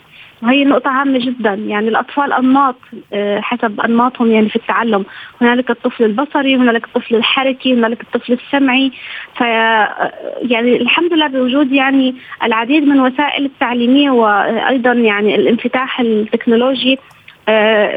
وهي 0.44 0.66
نقطة 0.66 1.02
هامة 1.02 1.20
جدا. 1.20 1.54
يعني 1.54 1.88
الأطفال 1.88 2.34
أنماط 2.34 2.76
آه، 3.14 3.40
حسب 3.40 3.82
أنماطهم 3.82 4.32
يعني 4.32 4.50
في 4.50 4.56
التعلم. 4.56 5.06
هنالك 5.42 5.70
الطفل 5.70 6.04
البصري 6.04 6.56
هنالك 6.56 6.86
الطفل 6.86 7.16
الحركي 7.16 7.74
هنالك 7.74 8.02
الطفل 8.02 8.34
السمعي. 8.34 8.92
ف 9.36 9.44
آه، 9.44 10.12
يعني 10.42 10.78
الحمد 10.82 11.14
لله 11.14 11.28
بوجود 11.28 11.72
يعني 11.72 12.16
العديد 12.44 12.84
من 12.88 13.00
وسائل 13.00 13.46
التعليمية 13.46 14.12
وأيضا 14.12 14.94
يعني 14.94 15.36
الانفتاح 15.36 16.00
التكنولوجي. 16.00 17.00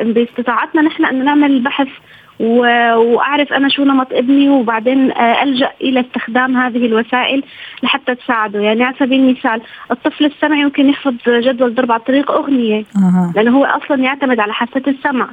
باستطاعتنا 0.05 0.83
نحن 0.83 1.05
أن 1.05 1.25
نعمل 1.25 1.63
بحث 1.63 1.89
وأعرف 2.41 3.53
أنا 3.53 3.69
شو 3.69 3.85
نمط 3.85 4.13
ابني 4.13 4.49
وبعدين 4.49 5.13
آه، 5.13 5.43
ألجأ 5.43 5.71
إلى 5.81 6.01
استخدام 6.01 6.57
هذه 6.57 6.87
الوسائل 6.87 7.43
لحتى 7.83 8.15
تساعده. 8.15 8.61
يعني 8.61 8.85
على 8.85 8.95
سبيل 8.99 9.21
المثال 9.21 9.61
الطفل 9.91 10.25
السمعي 10.25 10.61
يمكن 10.61 10.89
يحفظ 10.89 11.15
جدول 11.29 11.75
ضرب 11.75 11.93
عن 11.93 11.99
طريق 11.99 12.31
أغنية 12.31 12.85
أه. 12.97 13.33
لأنه 13.37 13.59
هو 13.59 13.65
أصلا 13.65 14.03
يعتمد 14.03 14.41
على 14.41 14.53
حاسه 14.53 14.83
السمع. 14.89 15.29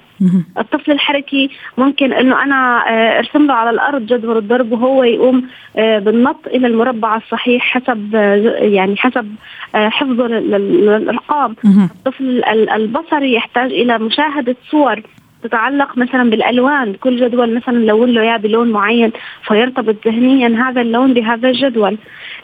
الطفل 0.57 0.91
الحركي 0.91 1.49
ممكن 1.77 2.13
إنه 2.13 2.43
أنا 2.43 2.89
آه، 2.89 3.19
أرسم 3.19 3.47
له 3.47 3.53
على 3.53 3.69
الأرض 3.69 4.05
جدول 4.05 4.37
الضرب 4.37 4.71
وهو 4.71 5.03
يقوم 5.03 5.47
آه، 5.77 5.99
بالنط 5.99 6.47
إلى 6.47 6.67
المربع 6.67 7.15
الصحيح 7.17 7.63
حسب 7.63 8.15
يعني 8.59 8.97
حسب 8.97 9.35
حفظه 9.75 10.27
للأرقام. 10.27 11.55
الطفل 11.65 12.43
البصري 12.75 13.33
يحتاج 13.33 13.71
إلى 13.71 13.97
مشاهدة 13.97 14.55
صور. 14.71 15.01
تتعلق 15.47 15.97
مثلا 15.97 16.29
بالألوان 16.29 16.93
كل 16.93 17.15
جدول 17.17 17.55
مثلا 17.55 17.77
لون 17.77 18.09
له 18.09 18.21
إياه 18.21 18.37
بلون 18.37 18.71
معين 18.71 19.11
فيرتبط 19.47 19.95
ذهنيا 20.07 20.47
هذا 20.47 20.81
اللون 20.81 21.13
بهذا 21.13 21.49
الجدول. 21.49 21.97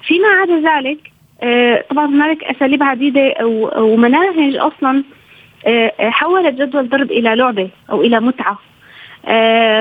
فيما 0.07 0.27
عدا 0.27 0.57
ذلك 0.69 1.11
آه، 1.43 1.83
طبعا 1.89 2.05
هنالك 2.05 2.43
أساليب 2.43 2.83
عديدة 2.83 3.33
ومناهج 3.77 4.55
أصلا 4.55 5.03
آه، 5.67 5.91
حولت 5.99 6.61
جدول 6.61 6.89
ضرب 6.89 7.11
إلى 7.11 7.35
لعبة 7.35 7.69
أو 7.91 8.01
إلى 8.01 8.19
متعة. 8.19 8.59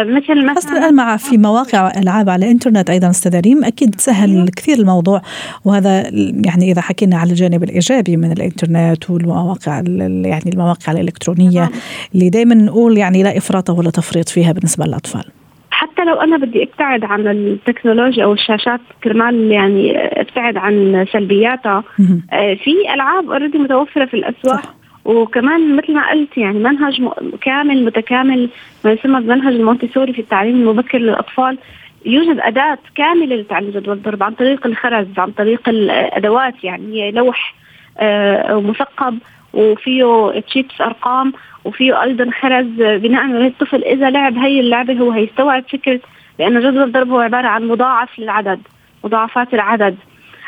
مثل 0.04 0.46
مثلا 0.50 0.78
الآن 0.78 0.94
مع 0.94 1.16
في 1.16 1.38
مواقع 1.38 1.92
ألعاب 1.96 2.30
على 2.30 2.46
الإنترنت 2.46 2.90
أيضا 2.90 3.10
أستاذ 3.10 3.40
ريم 3.40 3.64
أكيد 3.64 4.00
سهل 4.00 4.30
أيوه. 4.30 4.46
كثير 4.56 4.78
الموضوع. 4.78 5.22
وهذا 5.64 6.02
يعني 6.44 6.72
إذا 6.72 6.80
حكينا 6.80 7.16
على 7.16 7.30
الجانب 7.30 7.62
الإيجابي 7.62 8.16
من 8.16 8.32
الإنترنت 8.32 9.10
والمواقع 9.10 9.82
يعني 10.24 10.50
المواقع 10.52 10.92
الإلكترونية 10.92 11.70
اللي 12.14 12.30
دائما 12.30 12.54
نقول 12.54 12.98
يعني 12.98 13.22
لا 13.22 13.36
إفراط 13.36 13.70
ولا 13.70 13.90
تفريط 13.90 14.28
فيها 14.28 14.52
بالنسبة 14.52 14.84
للأطفال. 14.84 15.24
حتى 15.70 16.04
لو 16.04 16.14
أنا 16.14 16.36
بدي 16.36 16.62
أبتعد 16.62 17.04
عن 17.04 17.26
التكنولوجيا 17.26 18.24
أو 18.24 18.32
الشاشات 18.32 18.80
كرمال 19.04 19.52
يعني 19.52 19.96
أبتعد 19.96 20.56
عن 20.56 21.06
سلبياتها 21.12 21.84
آه، 22.32 22.54
في 22.54 22.94
ألعاب 22.94 23.30
already 23.30 23.58
متوفرة 23.58 24.04
في 24.04 24.14
الأسواق. 24.14 24.62
صح. 24.62 24.79
وكمان 25.04 25.76
مثل 25.76 25.94
ما 25.94 26.10
قلت 26.10 26.38
يعني 26.38 26.58
منهج 26.58 27.02
كامل 27.40 27.84
متكامل 27.84 28.48
ما 28.84 28.92
يسمى 28.92 29.20
بمنهج 29.20 29.54
المونتيسوري 29.54 30.12
في 30.12 30.18
التعليم 30.18 30.54
المبكر 30.54 30.98
للأطفال. 30.98 31.58
يوجد 32.06 32.40
أداة 32.40 32.78
كاملة 32.94 33.36
لتعليم 33.36 33.70
جدول 33.70 33.96
الضرب 33.96 34.22
عن 34.22 34.34
طريق 34.34 34.66
الخرز 34.66 35.06
عن 35.18 35.30
طريق 35.30 35.68
الأدوات 35.68 36.64
يعني 36.64 37.10
لوح 37.10 37.54
آه، 37.98 38.60
مثقب 38.60 39.18
وفيه 39.54 40.40
تشيتس 40.40 40.80
أرقام 40.80 41.32
وفيه 41.64 42.02
أيضا 42.02 42.30
خرز. 42.40 42.66
بناء 42.76 43.22
على 43.22 43.46
الطفل 43.46 43.84
إذا 43.84 44.10
لعب 44.10 44.38
هي 44.38 44.60
اللعبة 44.60 44.94
هو 44.94 45.10
هيستوعب 45.10 45.64
فكرة 45.72 46.00
لأن 46.38 46.60
جدول 46.60 46.82
الضرب 46.82 47.10
هو 47.10 47.20
عبارة 47.20 47.46
عن 47.46 47.68
مضاعف 47.68 48.18
للعدد 48.18 48.60
مضاعفات 49.04 49.54
العدد. 49.54 49.96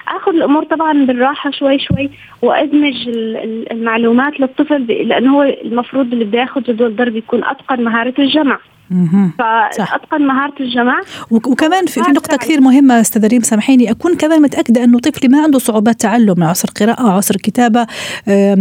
آخذ 0.08 0.34
الأمور 0.34 0.64
طبعا 0.64 1.06
بالراحة 1.06 1.50
شوي 1.50 1.78
شوي 1.78 2.10
وادمج 2.42 3.08
المعلومات 3.70 4.40
للطفل 4.40 4.82
لأنه 4.86 5.36
هو 5.36 5.42
المفروض 5.42 6.12
اللي 6.12 6.24
بده 6.24 6.38
ياخذ 6.38 6.62
جدول 6.62 6.96
ضرب 6.96 7.16
يكون 7.16 7.44
أتقن 7.44 7.84
مهارة 7.84 8.14
الجمع. 8.18 8.58
فاتقن 9.38 10.26
مهارة 10.26 10.54
الجمع 10.60 11.00
وكمان 11.30 11.86
في, 11.86 12.02
في 12.02 12.10
نقطة 12.10 12.36
كثير 12.36 12.60
مهمة 12.60 13.00
أستاذ 13.00 13.26
ريم 13.26 13.42
سامحيني. 13.42 13.90
أكون 13.90 14.16
كمان 14.16 14.42
متأكدة 14.42 14.84
أنه 14.84 14.98
طفلي 14.98 15.28
ما 15.28 15.42
عنده 15.42 15.58
صعوبات 15.58 16.00
تعلم 16.00 16.44
عسر 16.44 16.70
قراءة 16.80 17.10
عسر 17.10 17.36
كتابة 17.36 17.86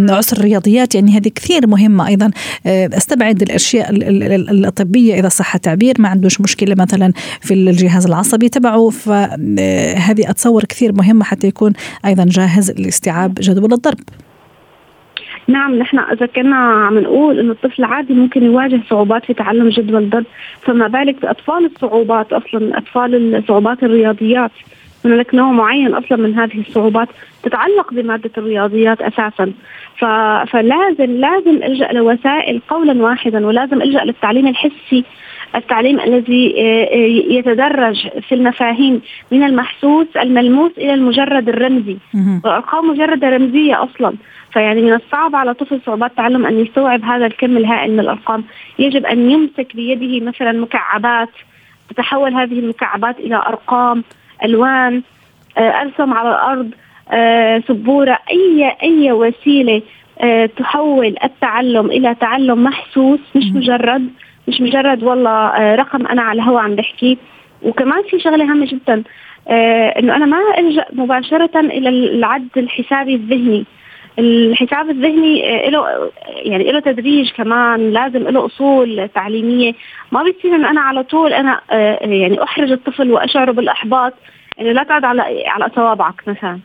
عسر 0.10 0.42
رياضيات. 0.42 0.96
يعني 0.96 1.18
هذه 1.18 1.28
كثير 1.28 1.68
مهمة 1.68 2.08
أيضا. 2.08 2.32
أستبعد 2.66 3.42
الأشياء 3.42 3.88
الطبيه 3.92 5.20
إذا 5.20 5.30
صح 5.30 5.56
التعبير 5.56 5.96
ما 6.00 6.10
عندوش 6.10 6.42
مشكلة 6.42 6.76
مثلا 6.76 7.14
في 7.42 7.54
الجهاز 7.54 8.06
العصبي 8.06 8.50
تبعه. 8.50 8.90
فهذه 8.90 10.30
أتصور 10.30 10.64
كثير 10.64 10.94
مهمة 10.94 11.24
حتى 11.24 11.48
يكون 11.48 11.74
أيضا 12.06 12.26
جاهز 12.28 12.72
لاستيعاب 12.72 13.34
جدول 13.34 13.74
الضرب. 13.74 14.00
نعم 15.48 15.76
نحن 15.76 16.00
إذا 16.00 16.26
كنا 16.26 16.56
عم 16.56 17.00
نقول 17.00 17.40
إنه 17.40 17.52
الطفل 17.52 17.84
عادي 17.84 18.14
ممكن 18.14 18.44
يواجه 18.44 18.80
صعوبات 18.90 19.26
في 19.26 19.34
تعلم 19.34 19.70
جدول 19.70 20.04
الضرب 20.04 20.26
فما 20.62 20.88
بالك 20.88 21.22
بأطفال 21.22 21.66
الصعوبات 21.66 22.34
أصلا 22.34 22.78
أطفال 22.78 23.44
صعوبات 23.48 23.84
الرياضيات. 23.84 24.52
هناك 25.06 25.36
نوع 25.36 25.52
معين 25.52 25.94
أصلا 25.94 26.18
من 26.18 26.40
هذه 26.40 26.60
الصعوبات 26.60 27.08
تتعلق 27.44 27.94
بمادة 27.94 28.32
الرياضيات 28.38 29.02
أساسا. 29.02 29.52
ف... 29.98 30.06
فلازم 30.52 31.12
لازم 31.12 31.64
ألجأ 31.64 31.92
لوسائل 31.92 32.62
قولا 32.68 33.04
واحدا 33.04 33.46
ولازم 33.48 33.82
ألجأ 33.82 34.04
للتعليم 34.04 34.48
الحسي 34.48 35.04
التعليم 35.56 36.00
الذي 36.00 36.56
آه، 36.58 36.84
آه، 36.84 37.34
يتدرج 37.34 38.08
في 38.30 38.36
المفاهيم 38.36 39.02
من 39.32 39.44
المحسوس 39.44 40.08
الملموس 40.18 40.72
إلى 40.78 40.94
المجرد 40.94 41.50
الرمزي. 41.50 41.98
وارقام 42.46 42.90
مجرده 42.90 43.30
رمزية 43.30 43.84
أصلا. 43.84 44.14
فيعني 44.54 44.82
من 44.82 44.94
الصعب 44.94 45.36
على 45.36 45.54
طفل 45.54 45.82
صعوبات 45.86 46.12
التعلم 46.12 46.46
أن 46.46 46.60
يستوعب 46.60 47.04
هذا 47.04 47.26
الكم 47.26 47.58
الهائل 47.58 47.92
من 47.92 48.00
الأرقام. 48.00 48.44
يجب 48.80 49.06
أن 49.06 49.32
يمسك 49.32 49.76
بيده 49.76 50.26
مثلا 50.26 50.52
مكعبات 50.52 51.30
تتحول 51.90 52.34
هذه 52.34 52.60
المكعبات 52.60 53.20
إلى 53.20 53.36
أرقام 53.36 54.04
ألوان 54.44 55.02
آه، 55.58 55.82
ارسم 55.82 56.14
على 56.14 56.30
الأرض 56.30 56.72
سبورة 57.68 58.20
أي 58.32 58.76
أي 58.84 59.12
وسيلة 59.12 59.82
تحول 60.58 61.16
التعلم 61.24 61.86
إلى 61.86 62.16
تعلم 62.16 62.64
محسوس 62.64 63.20
مش 63.36 63.44
مجرد 63.56 64.10
مش 64.48 64.62
مجرد 64.62 65.04
والله 65.04 65.48
آه، 65.48 65.76
رقم 65.76 66.08
أنا 66.08 66.22
على 66.22 66.42
الهواء 66.42 66.64
عم 66.64 66.76
بحكي. 66.76 67.18
وكمان 67.64 68.04
في 68.10 68.20
شغلة 68.20 68.44
هامة 68.44 68.66
جدا 68.66 69.04
آه، 69.48 70.00
إنه 70.00 70.16
أنا 70.16 70.26
ما 70.26 70.38
ألجأ 70.58 70.86
مباشرة 70.94 71.60
إلى 71.60 71.90
العد 71.90 72.48
الحسابي 72.58 73.16
الذهني. 73.16 73.66
الحساب 74.20 74.90
الذهني 74.90 75.66
آه، 75.68 75.70
له 75.70 76.12
يعني 76.36 76.72
له 76.72 76.80
تدريج 76.80 77.32
كمان 77.32 77.92
لازم 77.92 78.28
له 78.28 78.46
أصول 78.46 79.10
تعليمية. 79.16 79.74
ما 80.12 80.24
بيصير 80.24 80.56
انه 80.56 80.70
أنا 80.70 80.82
على 80.82 81.04
طول 81.04 81.34
أنا 81.34 81.62
يعني 82.02 82.44
أحرج 82.44 82.72
الطفل 82.72 83.12
وأشعره 83.12 83.52
بالأحباط. 83.52 84.14
انه 84.62 84.72
لا 84.72 84.84
تقعد 84.84 85.06
على 85.06 85.44
على 85.48 85.72
صوابعك 85.76 86.28
مثلا. 86.28 86.60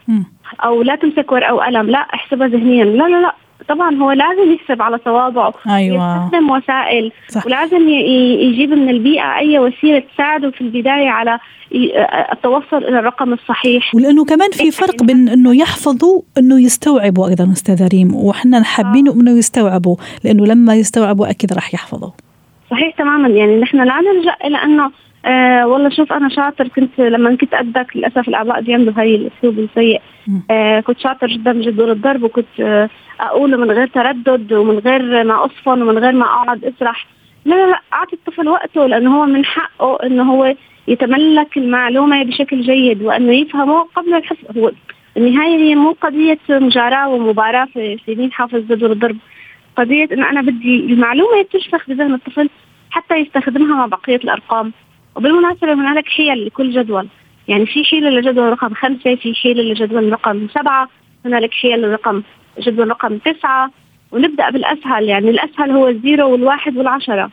أو 0.65 0.83
لا 0.83 0.95
تمسك 0.95 1.33
ورقة 1.33 1.55
وقلم 1.55 1.91
لا 1.91 1.99
احسبها 1.99 2.49
ذهنيا. 2.49 2.85
لا 2.85 3.09
لا 3.09 3.21
لا. 3.21 3.35
طبعا 3.69 3.95
هو 3.95 4.13
لازم 4.13 4.53
يحسب 4.53 4.83
على 4.83 4.99
صوابعه 5.05 5.55
أيوة. 5.69 6.25
يستخدم 6.25 6.51
وسائل 6.51 7.13
صح. 7.29 7.47
ولازم 7.47 7.89
يجيب 7.89 8.71
من 8.71 8.89
البيئة 8.89 9.37
أي 9.37 9.59
وسيلة 9.59 10.03
تساعده 10.15 10.51
في 10.51 10.61
البداية 10.61 11.09
على 11.09 11.39
التوصل 12.33 12.77
إلى 12.77 12.99
الرقم 12.99 13.33
الصحيح 13.33 13.95
ولأنه 13.95 14.25
كمان 14.25 14.51
في 14.51 14.71
فرق 14.71 15.03
بين 15.03 15.29
أنه 15.29 15.57
يحفظوا 15.57 16.23
أنه 16.39 16.61
يستوعبوا 16.61 17.29
أيضا 17.29 17.53
أستاذ 17.53 17.89
ريم 17.89 18.15
وإحنا 18.15 18.63
حابين 18.63 19.09
أنه 19.09 19.39
يستوعبوا 19.39 19.97
لأنه 20.25 20.47
لما 20.47 20.75
يستوعبوا 20.75 21.31
أكيد 21.31 21.53
راح 21.53 21.75
يحفظوا 21.75 22.11
صحيح 22.71 22.97
تماما 22.99 23.29
يعني 23.29 23.61
نحن 23.61 23.77
لا 23.77 24.01
نلجأ 24.01 24.37
إلى 24.45 24.57
أنه 24.57 24.91
آه 25.27 25.67
والله 25.67 25.89
شوف 25.91 26.13
أنا 26.13 26.29
شاطر. 26.29 26.69
كنت 26.69 27.01
لما 27.01 27.37
كنت 27.37 27.55
ادك 27.55 27.97
للأسف 27.97 28.29
الاباء 28.29 28.61
بيعملوا 28.61 28.93
هاي 28.97 29.15
الأسلوب 29.15 29.59
السيء. 29.59 30.01
آه 30.51 30.81
كنت 30.81 30.99
شاطر 30.99 31.27
جدا 31.27 31.53
بجدول 31.53 31.91
الضرب 31.91 32.23
وكنت 32.23 32.61
آه 32.61 32.91
اقوله 33.21 33.57
من 33.57 33.71
غير 33.71 33.87
تردد 33.87 34.53
ومن 34.53 34.79
غير 34.79 35.25
ما 35.25 35.45
أصفن 35.45 35.83
ومن 35.83 35.99
غير 35.99 36.13
ما 36.13 36.25
أقعد 36.25 36.65
أسرح. 36.65 37.07
لا 37.45 37.55
لا 37.55 37.71
لا 37.71 37.81
أعطي 37.93 38.17
الطفل 38.17 38.49
وقته 38.49 38.87
لأنه 38.87 39.21
هو 39.21 39.27
من 39.27 39.45
حقه 39.45 39.99
إنه 40.07 40.33
هو 40.33 40.55
يتملك 40.89 41.57
المعلومة 41.57 42.23
بشكل 42.23 42.61
جيد 42.61 43.03
وإنه 43.03 43.33
يفهمه 43.33 43.83
قبل 43.97 44.15
الحفظ 44.15 44.59
هو 44.59 44.73
النهاية 45.17 45.57
هي 45.57 45.75
مو 45.75 45.97
قضية 46.01 46.39
مجاراة 46.51 47.09
ومباراة 47.09 47.65
في 47.75 47.99
مين 48.09 48.33
حافظ 48.33 48.59
جدول 48.59 48.93
الضرب. 48.93 49.17
قضية 49.77 50.09
انه 50.13 50.31
أنا 50.31 50.43
بدي 50.43 50.81
المعلومة 50.81 51.43
تشفخ 51.53 51.89
بذهن 51.89 52.15
الطفل 52.15 52.49
حتى 52.91 53.17
يستخدمها 53.17 53.77
مع 53.77 53.87
بقية 53.87 54.17
الأرقام. 54.17 54.73
وبالمناسبة 55.17 55.73
هنالك 55.73 56.09
حيل 56.09 56.47
لكل 56.47 56.71
جدول. 56.71 57.09
يعني 57.49 57.67
في 57.67 57.85
حيلة 57.85 58.11
لجدول 58.11 58.53
رقم 58.53 58.75
خمسة 58.75 59.15
في 59.15 59.35
حيلة 59.35 59.63
لجدول 59.63 60.13
رقم 60.13 60.49
سبعة 60.55 60.89
هنالك 61.25 61.55
حيل 61.55 61.83
لرقم 61.83 62.23
جدول 62.61 62.89
رقم 62.89 63.19
تسعة. 63.19 63.71
ونبدأ 64.13 64.51
بالأسهل 64.51 65.05
يعني 65.05 65.31
الأسهل 65.31 65.71
هو 65.71 65.89
الزيرو 65.89 66.33
والواحد 66.33 66.77
والعشرة. 66.77 67.31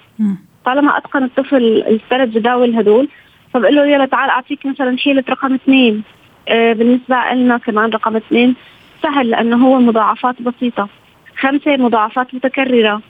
طالما 0.65 0.97
أتقن 0.97 1.23
الطفل 1.23 1.83
الثلاث 1.87 2.29
جداول 2.29 2.75
هدول 2.75 3.07
فبقول 3.53 3.75
له 3.75 3.85
يلا 3.85 4.05
تعال 4.05 4.29
أعطيك 4.29 4.65
مثلا 4.65 4.97
حيلة 4.97 5.23
رقم 5.29 5.53
اثنين. 5.53 6.03
آه 6.47 6.73
بالنسبة 6.73 7.15
لنا 7.33 7.57
كمان 7.57 7.89
رقم 7.89 8.15
اثنين 8.15 8.55
سهل 9.03 9.29
لأنه 9.29 9.67
هو 9.67 9.79
مضاعفات 9.79 10.41
بسيطة. 10.41 10.89
خمسة 11.37 11.77
مضاعفات 11.77 12.35
متكررة. 12.35 13.01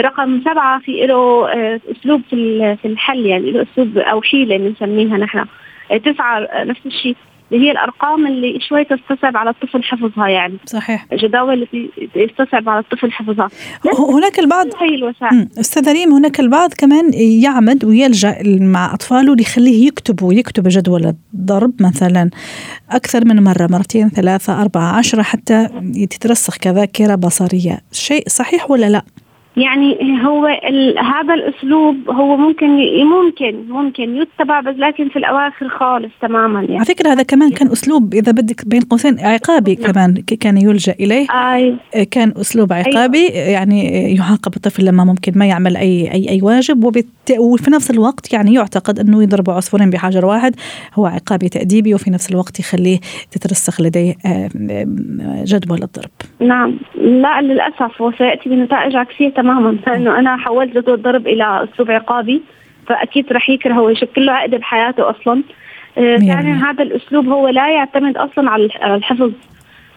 رقم 0.00 0.40
سبعة 0.40 0.80
في 0.80 1.06
له 1.06 1.48
آه 1.52 1.80
أسلوب 1.90 2.22
في 2.30 2.78
الحل 2.84 3.26
يعني 3.26 3.50
له 3.50 3.62
أسلوب 3.62 3.98
أو 3.98 4.22
حيلة 4.22 4.56
بنسميها 4.56 5.16
نحن. 5.16 5.44
آه 5.90 5.96
تسعة 5.96 6.64
نفس 6.64 6.86
الشيء. 6.86 7.16
اللي 7.52 7.66
هي 7.66 7.70
الأرقام 7.70 8.26
اللي 8.26 8.58
شوي 8.68 8.84
تستصعب 8.84 9.36
على 9.36 9.50
الطفل 9.50 9.82
حفظها 9.82 10.28
يعني. 10.28 10.58
صحيح. 10.66 11.06
جداول 11.12 11.68
اللي 11.72 11.90
يستصعب 12.16 12.68
على 12.68 12.80
الطفل 12.80 13.12
حفظها. 13.12 13.48
هناك 13.98 14.38
البعض 14.38 14.66
هي 14.80 14.94
الوسائل. 14.94 15.48
أستاذ 15.60 15.92
ريم 15.92 16.12
هناك 16.12 16.40
البعض 16.40 16.72
كمان 16.78 17.10
يعمد 17.14 17.84
ويلجأ 17.84 18.36
مع 18.60 18.94
أطفاله 18.94 19.34
ليخليه 19.34 19.86
يكتب 19.86 20.22
ويكتب 20.22 20.68
جدول 20.68 21.14
الضرب 21.34 21.72
مثلا 21.80 22.30
أكثر 22.90 23.24
من 23.24 23.44
مرة 23.44 23.68
مرتين 23.70 24.08
ثلاثة 24.08 24.62
أربعة 24.62 24.96
عشرة 24.98 25.22
حتى 25.22 25.68
تترسخ 26.10 26.56
كذاكرة 26.56 27.14
بصرية. 27.14 27.80
شيء 27.92 28.28
صحيح 28.28 28.70
ولا 28.70 28.86
لا؟ 28.86 29.02
يعني 29.56 29.96
هو 30.24 30.46
هذا 30.98 31.34
الأسلوب 31.34 32.10
هو 32.10 32.36
ممكن 32.36 32.66
ممكن 33.04 33.64
ممكن 33.68 34.16
يتبع 34.16 34.60
بس 34.60 34.74
لكن 34.76 35.08
في 35.08 35.18
الأواخر 35.18 35.68
خالص 35.68 36.12
تماما 36.20 36.60
يعني 36.60 36.76
على 36.76 36.84
فكرة 36.84 37.12
هذا 37.12 37.22
كمان 37.22 37.50
كان 37.50 37.68
أسلوب 37.68 38.14
إذا 38.14 38.32
بدك 38.32 38.68
بين 38.68 38.80
قوسين 38.80 39.20
عقابي 39.20 39.74
نعم. 39.74 39.92
كمان 39.92 40.14
كان 40.40 40.56
يلجأ 40.56 40.94
إليه 41.00 41.26
آي. 41.30 41.76
كان 42.10 42.34
أسلوب 42.36 42.72
عقابي 42.72 43.28
أيوة. 43.28 43.50
يعني 43.50 44.14
يعاقب 44.14 44.56
الطفل 44.56 44.84
لما 44.84 45.04
ممكن 45.04 45.32
ما 45.36 45.46
يعمل 45.46 45.76
أي 45.76 46.12
أي 46.12 46.28
أي 46.28 46.40
واجب 46.42 47.04
وفي 47.38 47.70
نفس 47.70 47.90
الوقت 47.90 48.32
يعني 48.32 48.54
يعتقد 48.54 48.98
أنه 48.98 49.22
يضرب 49.22 49.50
عصفورين 49.50 49.90
بحجر 49.90 50.26
واحد 50.26 50.56
هو 50.94 51.06
عقابي 51.06 51.48
تأديبي 51.48 51.94
وفي 51.94 52.10
نفس 52.10 52.30
الوقت 52.30 52.60
يخليه 52.60 52.98
تترسخ 53.30 53.80
لديه 53.80 54.14
جدول 55.44 55.82
الضرب 55.82 56.10
نعم 56.40 56.78
لا 56.94 57.42
للأسف 57.42 58.00
وسياتي 58.00 58.48
بنتائج 58.48 58.96
عكسيه 58.96 59.28
تماما 59.46 59.76
لأنه 59.86 60.18
أنا 60.18 60.36
حولت 60.36 60.76
جدول 60.76 60.94
الضرب 60.94 61.26
إلى 61.26 61.64
أسلوب 61.64 61.90
عقابي 61.90 62.42
فأكيد 62.86 63.32
رح 63.32 63.50
يكره 63.50 63.80
ويشكل 63.80 64.26
له 64.26 64.32
عقدة 64.32 64.56
بحياته 64.56 65.10
أصلا. 65.10 65.42
ثانيا 65.96 66.62
آه 66.64 66.70
هذا 66.70 66.82
الأسلوب 66.82 67.28
هو 67.28 67.48
لا 67.48 67.68
يعتمد 67.70 68.16
أصلا 68.16 68.50
على 68.50 68.64
الحفظ. 68.84 69.32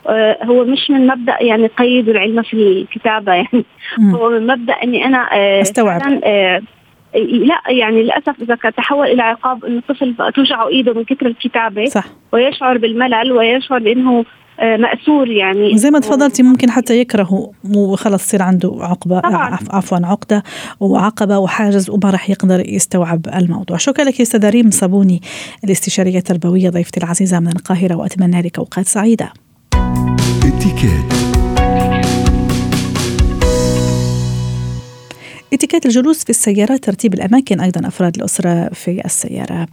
آه 0.08 0.38
هو 0.44 0.66
مش 0.66 0.90
من 0.90 1.08
مبدأ 1.08 1.38
يعني 1.42 1.68
قيد 1.68 2.10
العلم 2.10 2.42
في 2.42 2.54
الكتابة 2.54 3.34
يعني. 3.34 3.66
مم. 3.98 4.16
هو 4.16 4.30
من 4.30 4.48
مبدأ 4.48 4.74
إني 4.74 5.06
أنا 5.06 5.30
آه 5.34 5.62
أستوعب. 5.62 6.02
لا 7.16 7.62
يعني 7.70 8.04
للأسف 8.04 8.42
إذا 8.42 8.56
تحول 8.56 9.08
إلى 9.08 9.22
عقاب 9.22 9.66
إنه 9.66 9.78
الطفل 9.78 10.32
توجعه 10.34 10.68
إيده 10.68 10.94
من 10.94 11.04
كثر 11.04 11.26
الكتابة 11.26 11.86
صح. 11.86 12.06
ويشعر 12.32 12.78
بالملل 12.78 13.32
ويشعر 13.32 13.80
بإنه 13.80 14.26
مأسور 14.62 15.30
يعني. 15.30 15.78
زي 15.78 15.92
ما 15.92 16.00
تفضلتي 16.00 16.44
ممكن 16.44 16.72
حتى 16.72 17.00
يكره 17.00 17.52
وخلص 17.76 18.24
يصير 18.26 18.42
عنده 18.42 18.78
عقبة 18.80 19.20
طبعا. 19.20 19.58
عفوا 19.70 19.98
عقدة 20.04 20.44
وعقبة 20.80 21.38
وحاجز 21.38 21.90
وما 21.90 22.10
راح 22.10 22.30
يقدر 22.30 22.70
يستوعب 22.70 23.28
الموضوع. 23.36 23.78
شكرا 23.78 24.06
لك 24.06 24.22
أستاذة 24.22 24.50
ريم 24.50 24.72
صابوني 24.72 25.22
الاستشارية 25.64 26.18
التربوية 26.18 26.70
ضيفتي 26.70 27.00
العزيزة 27.00 27.40
من 27.40 27.48
القاهرة 27.48 27.96
وأتمنى 27.96 28.42
لك 28.42 28.60
أوقات 28.60 28.86
سعيدة. 28.86 29.34
اتيكيت 35.54 35.86
الجلوس 35.86 36.24
في 36.24 36.30
السيارة 36.30 36.78
ترتيب 36.78 37.14
الأماكن 37.14 37.60
أيضا 37.60 37.88
أفراد 37.88 38.16
الأسرة 38.16 38.70
في 38.74 39.02
السيارة. 39.06 39.68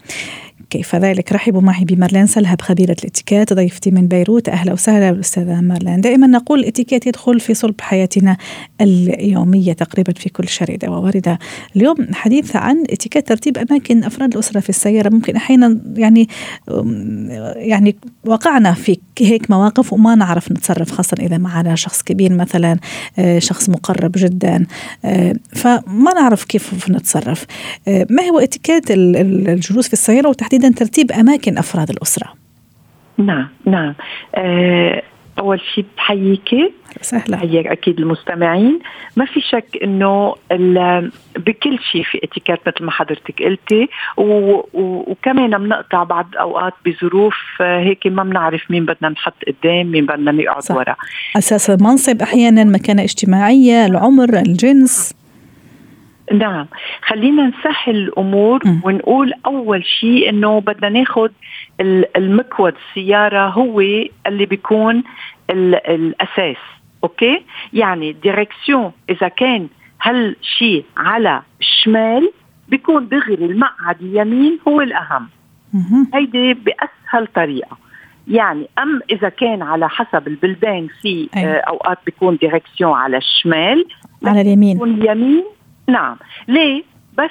كيف 0.71 0.97
ذلك؟ 0.97 1.33
رحبوا 1.33 1.61
معي 1.61 1.85
بمارلين 1.85 2.27
سلهب 2.27 2.61
خبيرة 2.61 2.97
الإتيكيت 3.03 3.53
ضيفتي 3.53 3.91
من 3.91 4.09
بيروت. 4.09 4.49
أهلا 4.49 4.73
وسهلا 4.73 5.11
بالأستاذة 5.11 5.61
مارلين. 5.61 6.01
دائما 6.01 6.27
نقول 6.27 6.61
الإتيكيت 6.61 7.07
يدخل 7.07 7.41
في 7.41 7.55
صلب 7.55 7.81
حياتنا 7.81 8.37
اليومية 8.81 9.73
تقريبا 9.73 10.13
في 10.13 10.29
كل 10.29 10.49
شردة 10.49 10.91
وواردة 10.91 11.39
اليوم 11.77 11.97
حديث 12.13 12.57
عن 12.57 12.85
إتيكيت 12.91 13.29
ترتيب 13.29 13.59
أماكن 13.59 14.05
أفراد 14.05 14.33
الأسرة 14.33 14.61
في 14.61 14.69
السيارة. 14.69 15.09
ممكن 15.09 15.37
أحيانا 15.37 15.81
يعني 15.97 16.29
يعني 17.57 17.97
وقعنا 18.25 18.73
في 18.73 18.99
هيك 19.21 19.51
مواقف 19.51 19.93
وما 19.93 20.15
نعرف 20.15 20.53
نتصرف 20.53 20.91
خاصة 20.91 21.17
إذا 21.21 21.39
معنا 21.39 21.75
شخص 21.75 22.03
كبير 22.03 22.33
مثلا 22.33 22.79
شخص 23.39 23.69
مقرب 23.69 24.13
جدا. 24.17 24.67
فما 25.53 26.15
نعرف 26.15 26.45
كيف 26.45 26.91
نتصرف. 26.91 27.47
ما 27.87 28.23
هو 28.23 28.39
إتيكيت 28.39 28.85
الجلوس 28.91 29.87
في 29.87 29.93
السيارة 29.93 30.29
وتحديدا 30.47 30.75
ترتيب 30.75 31.13
أماكن 31.13 31.59
أفراد 31.59 31.91
الأسرة. 31.91 32.35
نعم 33.19 33.49
نعم. 33.67 33.95
أه 34.35 35.03
أول 35.39 35.61
شيء 35.75 35.85
بحييكي 35.97 36.73
سهلا 37.01 37.37
بحييك 37.37 37.67
أكيد 37.67 37.99
المستمعين. 37.99 38.79
ما 39.17 39.25
في 39.25 39.41
شك 39.41 39.79
إنه 39.83 40.35
بكل 41.37 41.79
شيء 41.93 42.03
في 42.03 42.21
اتيكيت 42.25 42.59
مثل 42.67 42.85
ما 42.85 42.91
حضرتك 42.91 43.43
قلتي 43.43 43.89
وكمان 44.17 45.51
بنقطع 45.51 46.03
بعض 46.03 46.29
الاوقات 46.33 46.73
بظروف 46.87 47.37
آه، 47.61 47.81
هيك 47.81 48.07
ما 48.07 48.25
بنعرف 48.25 48.71
مين 48.71 48.85
بدنا 48.85 49.09
نحط 49.09 49.35
قدام 49.47 49.87
مين 49.87 50.07
بدنا 50.07 50.33
نقعد 50.33 50.63
ورا. 50.71 50.97
أساس 51.37 51.71
المنصب 51.71 52.23
أحيانا 52.23 52.65
مكانة 52.65 53.03
اجتماعية 53.03 53.87
العمر 53.87 54.39
الجنس. 54.39 55.15
نعم. 56.33 56.67
خلينا 57.03 57.47
نسهل 57.47 57.97
الأمور 57.97 58.61
م. 58.65 58.81
ونقول 58.85 59.33
أول 59.47 59.85
شيء 59.85 60.29
إنه 60.29 60.61
بدنا 60.61 60.89
ناخذ 60.89 61.29
المقود 62.17 62.75
السيارة 62.89 63.49
هو 63.49 63.81
اللي 64.27 64.47
بيكون 64.47 65.03
الأساس 65.51 66.57
okay؟ 67.05 67.43
يعني 67.73 68.13
direction 68.13 68.93
إذا 69.11 69.29
كان 69.29 69.69
هالشيء 70.03 70.85
على 70.97 71.43
الشمال 71.61 72.31
بيكون 72.69 73.09
دغري 73.09 73.35
المقعد 73.35 74.03
اليمين 74.03 74.59
هو 74.69 74.81
الأهم. 74.81 75.29
هيدي 76.15 76.55
بأسهل 76.55 77.27
طريقة. 77.35 77.77
يعني 78.29 78.69
أم 78.79 79.01
إذا 79.11 79.29
كان 79.29 79.63
على 79.63 79.89
حسب 79.89 80.29
البلدان 80.29 80.89
في 81.03 81.29
أي. 81.37 81.47
آه، 81.47 81.63
أوقات 81.69 81.99
بيكون 82.07 82.37
direction 82.37 82.93
على 82.93 83.17
الشمال 83.17 83.85
على 84.25 84.41
اليمين. 84.41 84.83
اليمين 84.83 85.45
نعم. 85.89 86.17
ليه؟ 86.49 86.83
بس 87.19 87.31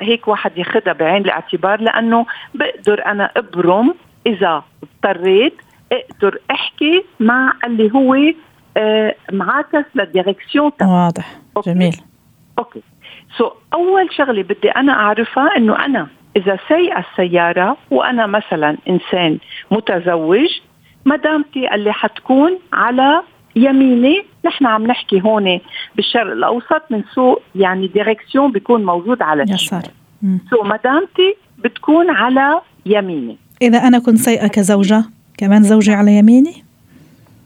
هيك 0.00 0.28
واحد 0.28 0.58
ياخذها 0.58 0.92
بعين 0.92 1.22
الاعتبار 1.22 1.80
لأنه 1.80 2.26
بقدر 2.54 3.06
أنا 3.06 3.30
أبرم 3.36 3.94
إذا 4.26 4.62
اضطريت 4.82 5.54
أقدر 5.92 6.38
أحكي 6.50 7.04
مع 7.20 7.52
اللي 7.64 7.92
هو 7.94 8.16
آه 8.76 9.14
معاكس 9.32 9.84
لل 9.94 10.08
direction 10.08 10.72
واضح. 10.82 11.36
okay. 11.56 11.72
جميل. 11.74 11.96
okay. 12.58 13.48
so, 13.48 13.52
أول 13.74 14.14
شغلة 14.14 14.42
بدي 14.42 14.70
أنا 14.70 14.92
أعرفها 14.92 15.56
إنه 15.56 15.84
أنا 15.84 16.08
إذا 16.36 16.58
سايقه 16.68 17.04
السيارة 17.10 17.76
وأنا 17.90 18.26
مثلا 18.26 18.76
إنسان 18.88 19.38
متزوج 19.70 20.48
مدامتي 21.06 21.74
اللي 21.74 21.92
حتكون 21.92 22.58
على 22.72 23.22
يميني. 23.64 24.24
نحن 24.46 24.66
عم 24.66 24.86
نحكي 24.86 25.20
هون 25.20 25.60
بالشرق 25.96 26.32
الأوسط 26.32 26.82
منسوق 26.90 27.42
يعني 27.54 27.86
direction 27.86 28.52
بيكون 28.52 28.84
موجود 28.84 29.22
على 29.22 29.42
الشمال. 29.42 29.82
so 30.50 30.62
مدامتي 30.62 31.36
بتكون 31.58 32.10
على 32.10 32.60
يميني. 32.86 33.36
إذا 33.62 33.78
أنا 33.78 33.98
كنت 33.98 34.18
سايقة 34.18 34.46
كزوجة 34.46 35.04
كمان 35.38 35.62
زوجي 35.62 35.92
على 35.92 36.18
يميني؟ 36.18 36.64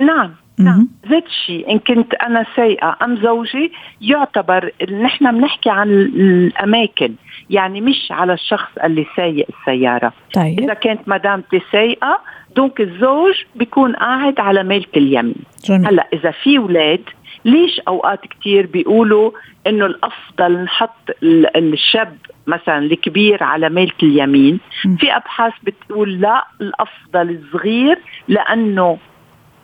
نعم. 0.01 0.31
نعم 0.58 0.88
ذات 1.08 1.26
الشيء 1.26 1.72
إن 1.72 1.78
كنت 1.78 2.14
أنا 2.14 2.46
سايقة 2.56 2.96
أم 3.02 3.16
زوجي 3.16 3.72
يعتبر 4.00 4.70
نحن 5.02 5.38
بنحكي 5.38 5.70
عن 5.70 5.90
الأماكن 5.90 7.14
يعني 7.50 7.80
مش 7.80 8.08
على 8.10 8.32
الشخص 8.32 8.70
اللي 8.84 9.06
سايق 9.16 9.46
السيارة 9.48 10.12
طيب. 10.34 10.60
إذا 10.60 10.74
كانت 10.74 11.08
مدامتي 11.08 11.60
سايقة 11.70 12.20
donc 12.56 12.80
الزوج 12.80 13.34
بيكون 13.54 13.92
قاعد 13.92 14.40
على 14.40 14.62
ميلك 14.62 14.96
اليمين 14.96 15.34
جميل. 15.64 15.86
هلأ 15.86 16.08
إذا 16.12 16.30
في 16.30 16.58
أولاد 16.58 17.02
ليش 17.44 17.80
أوقات 17.88 18.20
كتير 18.26 18.66
بيقولوا 18.66 19.30
إنه 19.66 19.86
الأفضل 19.86 20.58
نحط 20.58 21.16
الشاب 21.56 22.16
مثلا 22.46 22.78
الكبير 22.78 23.42
على 23.42 23.68
ميلك 23.68 24.02
اليمين 24.02 24.60
م. 24.84 24.96
في 24.96 25.16
أبحاث 25.16 25.52
بتقول 25.62 26.20
لا 26.20 26.46
الأفضل 26.60 27.30
الصغير 27.30 27.98
لأنه 28.28 28.98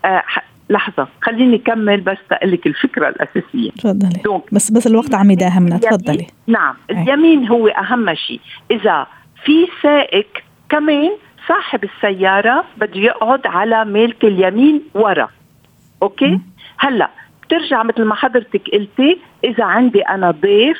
آه 0.04 0.22
لحظة 0.70 1.08
خليني 1.22 1.56
أكمل 1.56 2.00
بس 2.00 2.18
لك 2.42 2.66
الفكرة 2.66 3.08
الأساسية. 3.08 3.70
تفضلي. 3.70 4.42
بس 4.52 4.70
بس 4.70 4.86
الوقت 4.86 5.14
عم 5.14 5.30
يداهمنا. 5.30 5.78
تفضلي. 5.78 6.26
نعم 6.46 6.74
اليمين 6.90 7.48
هو 7.48 7.68
أهم 7.68 8.14
شيء. 8.14 8.40
إذا 8.70 9.06
في 9.44 9.66
سائق 9.82 10.26
كمان 10.68 11.10
صاحب 11.48 11.84
السيارة 11.84 12.64
بده 12.76 13.00
يقعد 13.00 13.46
على 13.46 13.84
ميلة 13.84 14.14
اليمين 14.24 14.82
ورا. 14.94 15.28
أوكي؟ 16.02 16.40
هلأ 16.78 17.10
بترجع 17.42 17.82
مثل 17.82 18.04
ما 18.04 18.14
حضرتك 18.14 18.70
قلتي 18.72 19.18
إذا 19.44 19.64
عندي 19.64 20.00
أنا 20.00 20.30
ضيف 20.30 20.78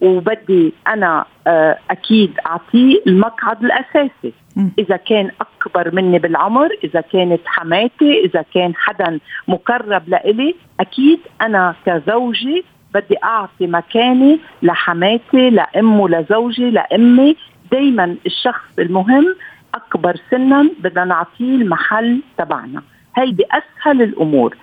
وبدي 0.00 0.72
أنا 0.88 1.24
آه، 1.46 1.78
أكيد 1.90 2.32
أعطيه 2.46 3.02
المقعد 3.06 3.64
الأساسي. 3.64 4.32
إذا 4.78 4.96
كان 4.96 5.30
أكبر 5.66 5.94
مني 5.94 6.18
بالعمر. 6.18 6.68
إذا 6.84 7.00
كانت 7.00 7.40
حماتي 7.46 8.24
إذا 8.24 8.44
كان 8.54 8.74
حدا 8.74 9.18
مقرب 9.48 10.08
لإلي 10.08 10.54
أكيد 10.80 11.20
أنا 11.42 11.74
كزوجي 11.86 12.64
بدي 12.94 13.16
أعطي 13.24 13.66
مكاني 13.66 14.38
لحماتي 14.62 15.50
لأمه 15.50 16.08
لزوجي 16.08 16.70
لأمي. 16.70 17.36
دائما 17.72 18.16
الشخص 18.26 18.68
المهم 18.78 19.34
أكبر 19.74 20.16
سنا 20.30 20.70
بدنا 20.80 21.04
نعطيه 21.04 21.54
المحل 21.54 22.20
تبعنا. 22.38 22.82
هيدي 23.16 23.44
أسهل 23.50 24.02
الأمور. 24.02 24.56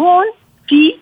هون 0.00 0.24
في 0.68 0.94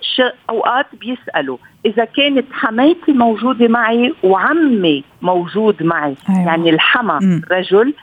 أوقات 0.50 0.86
بيسألوا 1.00 1.58
إذا 1.86 2.04
كانت 2.04 2.44
حماتي 2.52 3.12
موجودة 3.12 3.68
معي 3.68 4.14
وعمي 4.22 5.04
موجود 5.22 5.82
معي 5.82 6.14
أيوة. 6.30 6.46
يعني 6.46 6.70
الحما 6.70 7.40
رجل 7.50 7.94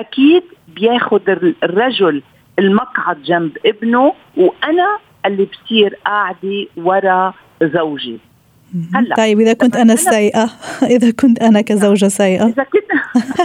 أكيد 0.00 0.42
بياخذ 0.68 1.20
الرجل 1.62 2.22
المقعد 2.58 3.22
جنب 3.22 3.56
ابنه 3.66 4.12
وأنا 4.36 4.98
اللي 5.26 5.44
بصير 5.44 5.98
قاعدة 6.06 6.66
ورا 6.76 7.34
زوجي. 7.62 8.18
هلا. 8.94 9.16
طيب 9.16 9.40
إذا 9.40 9.52
كنت 9.52 9.76
أنا 9.76 9.96
سيئة. 9.96 10.50
إذا 10.96 11.10
كنت 11.10 11.42
أنا 11.42 11.60
كزوجة 11.60 12.08
سيئة. 12.08 12.46
إذا 12.46 12.62
كنت 12.64 12.90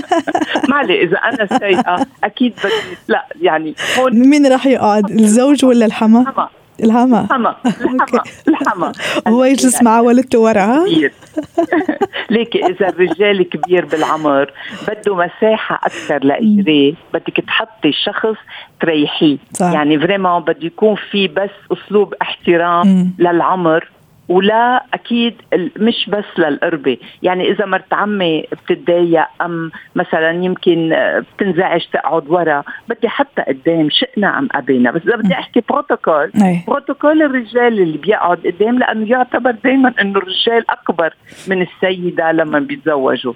معلي 0.69 1.03
إذا 1.03 1.17
أنا 1.17 1.59
سيئة 1.59 2.05
أكيد 2.23 2.53
بدي 2.63 2.97
لا 3.07 3.25
يعني 3.41 3.75
هون 3.99 4.13
مين 4.29 4.47
راح 4.47 4.65
يقعد؟ 4.65 5.11
الزوج 5.11 5.65
ولا 5.65 5.85
الحما؟ 5.85 6.49
الحما. 6.83 7.21
الحما. 7.21 7.55
الحما 7.65 8.23
الحما. 8.47 8.91
هو 9.33 9.43
يجلس 9.43 9.83
مع 9.83 9.99
والدته 9.99 10.39
ورا 10.39 10.85
ليكي 12.29 12.65
إذا 12.65 12.89
الرجال 12.89 13.49
كبير 13.49 13.85
بالعمر 13.85 14.51
بده 14.87 15.15
مساحة 15.15 15.75
أكثر 15.83 16.23
لاجريه 16.23 16.93
بدك 17.13 17.43
تحطي 17.47 17.91
شخص 17.91 18.35
تريحيه. 18.81 19.37
يعني 19.61 19.99
فريمون 19.99 20.39
بده 20.39 20.65
يكون 20.65 20.95
في 21.11 21.27
بس 21.27 21.49
أسلوب 21.71 22.13
احترام 22.21 23.13
للعمر. 23.19 23.89
ولا 24.29 24.85
أكيد 24.93 25.33
مش 25.77 26.09
بس 26.09 26.25
للقربة. 26.37 26.97
يعني 27.23 27.51
إذا 27.51 27.65
مرت 27.65 27.93
عمي 27.93 28.43
بتتضايق 28.51 29.25
أم 29.41 29.71
مثلا 29.95 30.31
يمكن 30.31 30.95
بتنزعج 31.37 31.81
تقعد 31.93 32.29
ورا 32.29 32.63
بدي 32.89 33.09
حطها 33.09 33.41
قدام 33.41 33.89
شئنا 33.89 34.39
ام 34.39 34.47
ابينا 34.51 34.91
بس 34.91 35.01
إذا 35.01 35.15
بدي 35.15 35.33
أحكي 35.33 35.63
بروتوكول 35.69 36.31
بروتوكول 36.67 37.21
الرجال 37.21 37.81
اللي 37.81 37.97
بيقعد 37.97 38.37
قدام 38.47 38.79
لأنه 38.79 39.11
يعتبر 39.11 39.51
دائما 39.51 39.93
إنه 40.01 40.19
الرجال 40.19 40.71
أكبر 40.71 41.13
من 41.47 41.61
السيدة 41.61 42.31
لما 42.31 42.59
بيتزوجوا. 42.59 43.33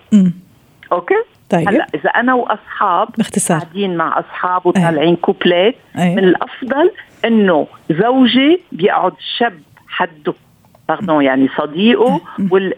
okay؟ 0.91 1.23
طيب. 1.49 1.67
هلأ 1.67 1.87
إذا 1.95 2.09
أنا 2.09 2.33
وأصحاب 2.33 3.07
باختصار. 3.17 3.59
قاعدين 3.59 3.97
مع 3.97 4.19
أصحاب 4.19 4.65
وطالعين 4.65 5.15
كوبلات 5.15 5.75
من 5.95 6.19
الأفضل 6.19 6.91
إنه 7.25 7.67
زوجي 7.91 8.61
بيقعد 8.71 9.13
شب 9.37 9.59
حده 9.87 10.33
باردون 10.89 11.23
يعني 11.23 11.49
صديقه 11.57 12.21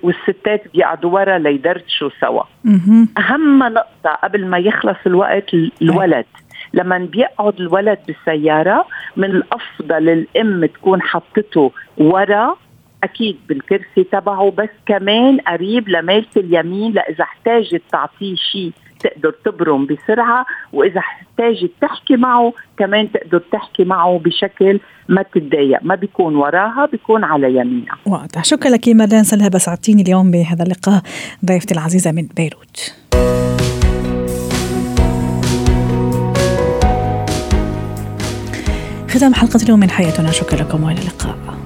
والستات 0.04 0.64
بيقعدوا 0.74 1.12
ورا 1.12 1.38
ليدردشوا 1.38 2.10
سوا. 2.22 2.44
أهم 3.18 3.64
نقطة 3.64 4.10
قبل 4.24 4.46
ما 4.46 4.58
يخلص 4.58 4.98
الوقت 5.06 5.54
الولد. 5.82 6.26
لما 6.74 6.98
بيقعد 6.98 7.60
الولد 7.60 8.00
بالسيارة 8.08 8.86
من 9.18 9.26
الأفضل 9.26 10.10
الأم 10.10 10.66
تكون 10.66 11.02
حطته 11.02 11.72
ورا 11.98 12.56
أكيد 13.04 13.38
بالكرسي 13.50 14.04
تبعه 14.12 14.52
بس 14.58 14.70
كمان 14.86 15.40
قريب 15.40 15.90
لميلة 15.90 16.26
اليمين 16.38 16.92
لإذا 16.92 17.24
احتاجت 17.24 17.82
تعطيه 17.92 18.36
شيء 18.36 18.72
تقدر 19.04 19.36
تبرم 19.46 19.86
بسرعة 19.86 20.46
وإذا 20.74 21.00
احتاجت 21.00 21.72
تحكي 21.82 22.16
معه 22.16 22.54
كمان 22.78 23.12
تقدر 23.12 23.42
تحكي 23.52 23.84
معه 23.84 24.22
بشكل 24.26 24.80
ما 25.10 25.22
تتضايق 25.22 25.80
ما 25.84 25.96
بيكون 25.96 26.36
وراها 26.36 26.86
بيكون 26.92 27.24
على 27.24 27.56
يمينها. 27.56 27.98
واضح. 28.06 28.44
شكرا 28.44 28.72
لك 28.72 28.88
مدام 28.88 29.24
سلهى 29.24 29.50
سعدتيني 29.60 30.02
اليوم 30.02 30.32
بهذا 30.32 30.64
اللقاء 30.64 31.02
ضيفتي 31.46 31.74
العزيزة 31.74 32.12
من 32.12 32.28
بيروت. 32.38 32.96
ختام 39.10 39.34
حلقة 39.34 39.64
اليوم 39.64 39.80
من 39.80 39.90
حياتنا. 39.90 40.32
شكرا 40.32 40.58
لكم 40.58 40.84
وإلى 40.84 41.00
اللقاء. 41.00 41.61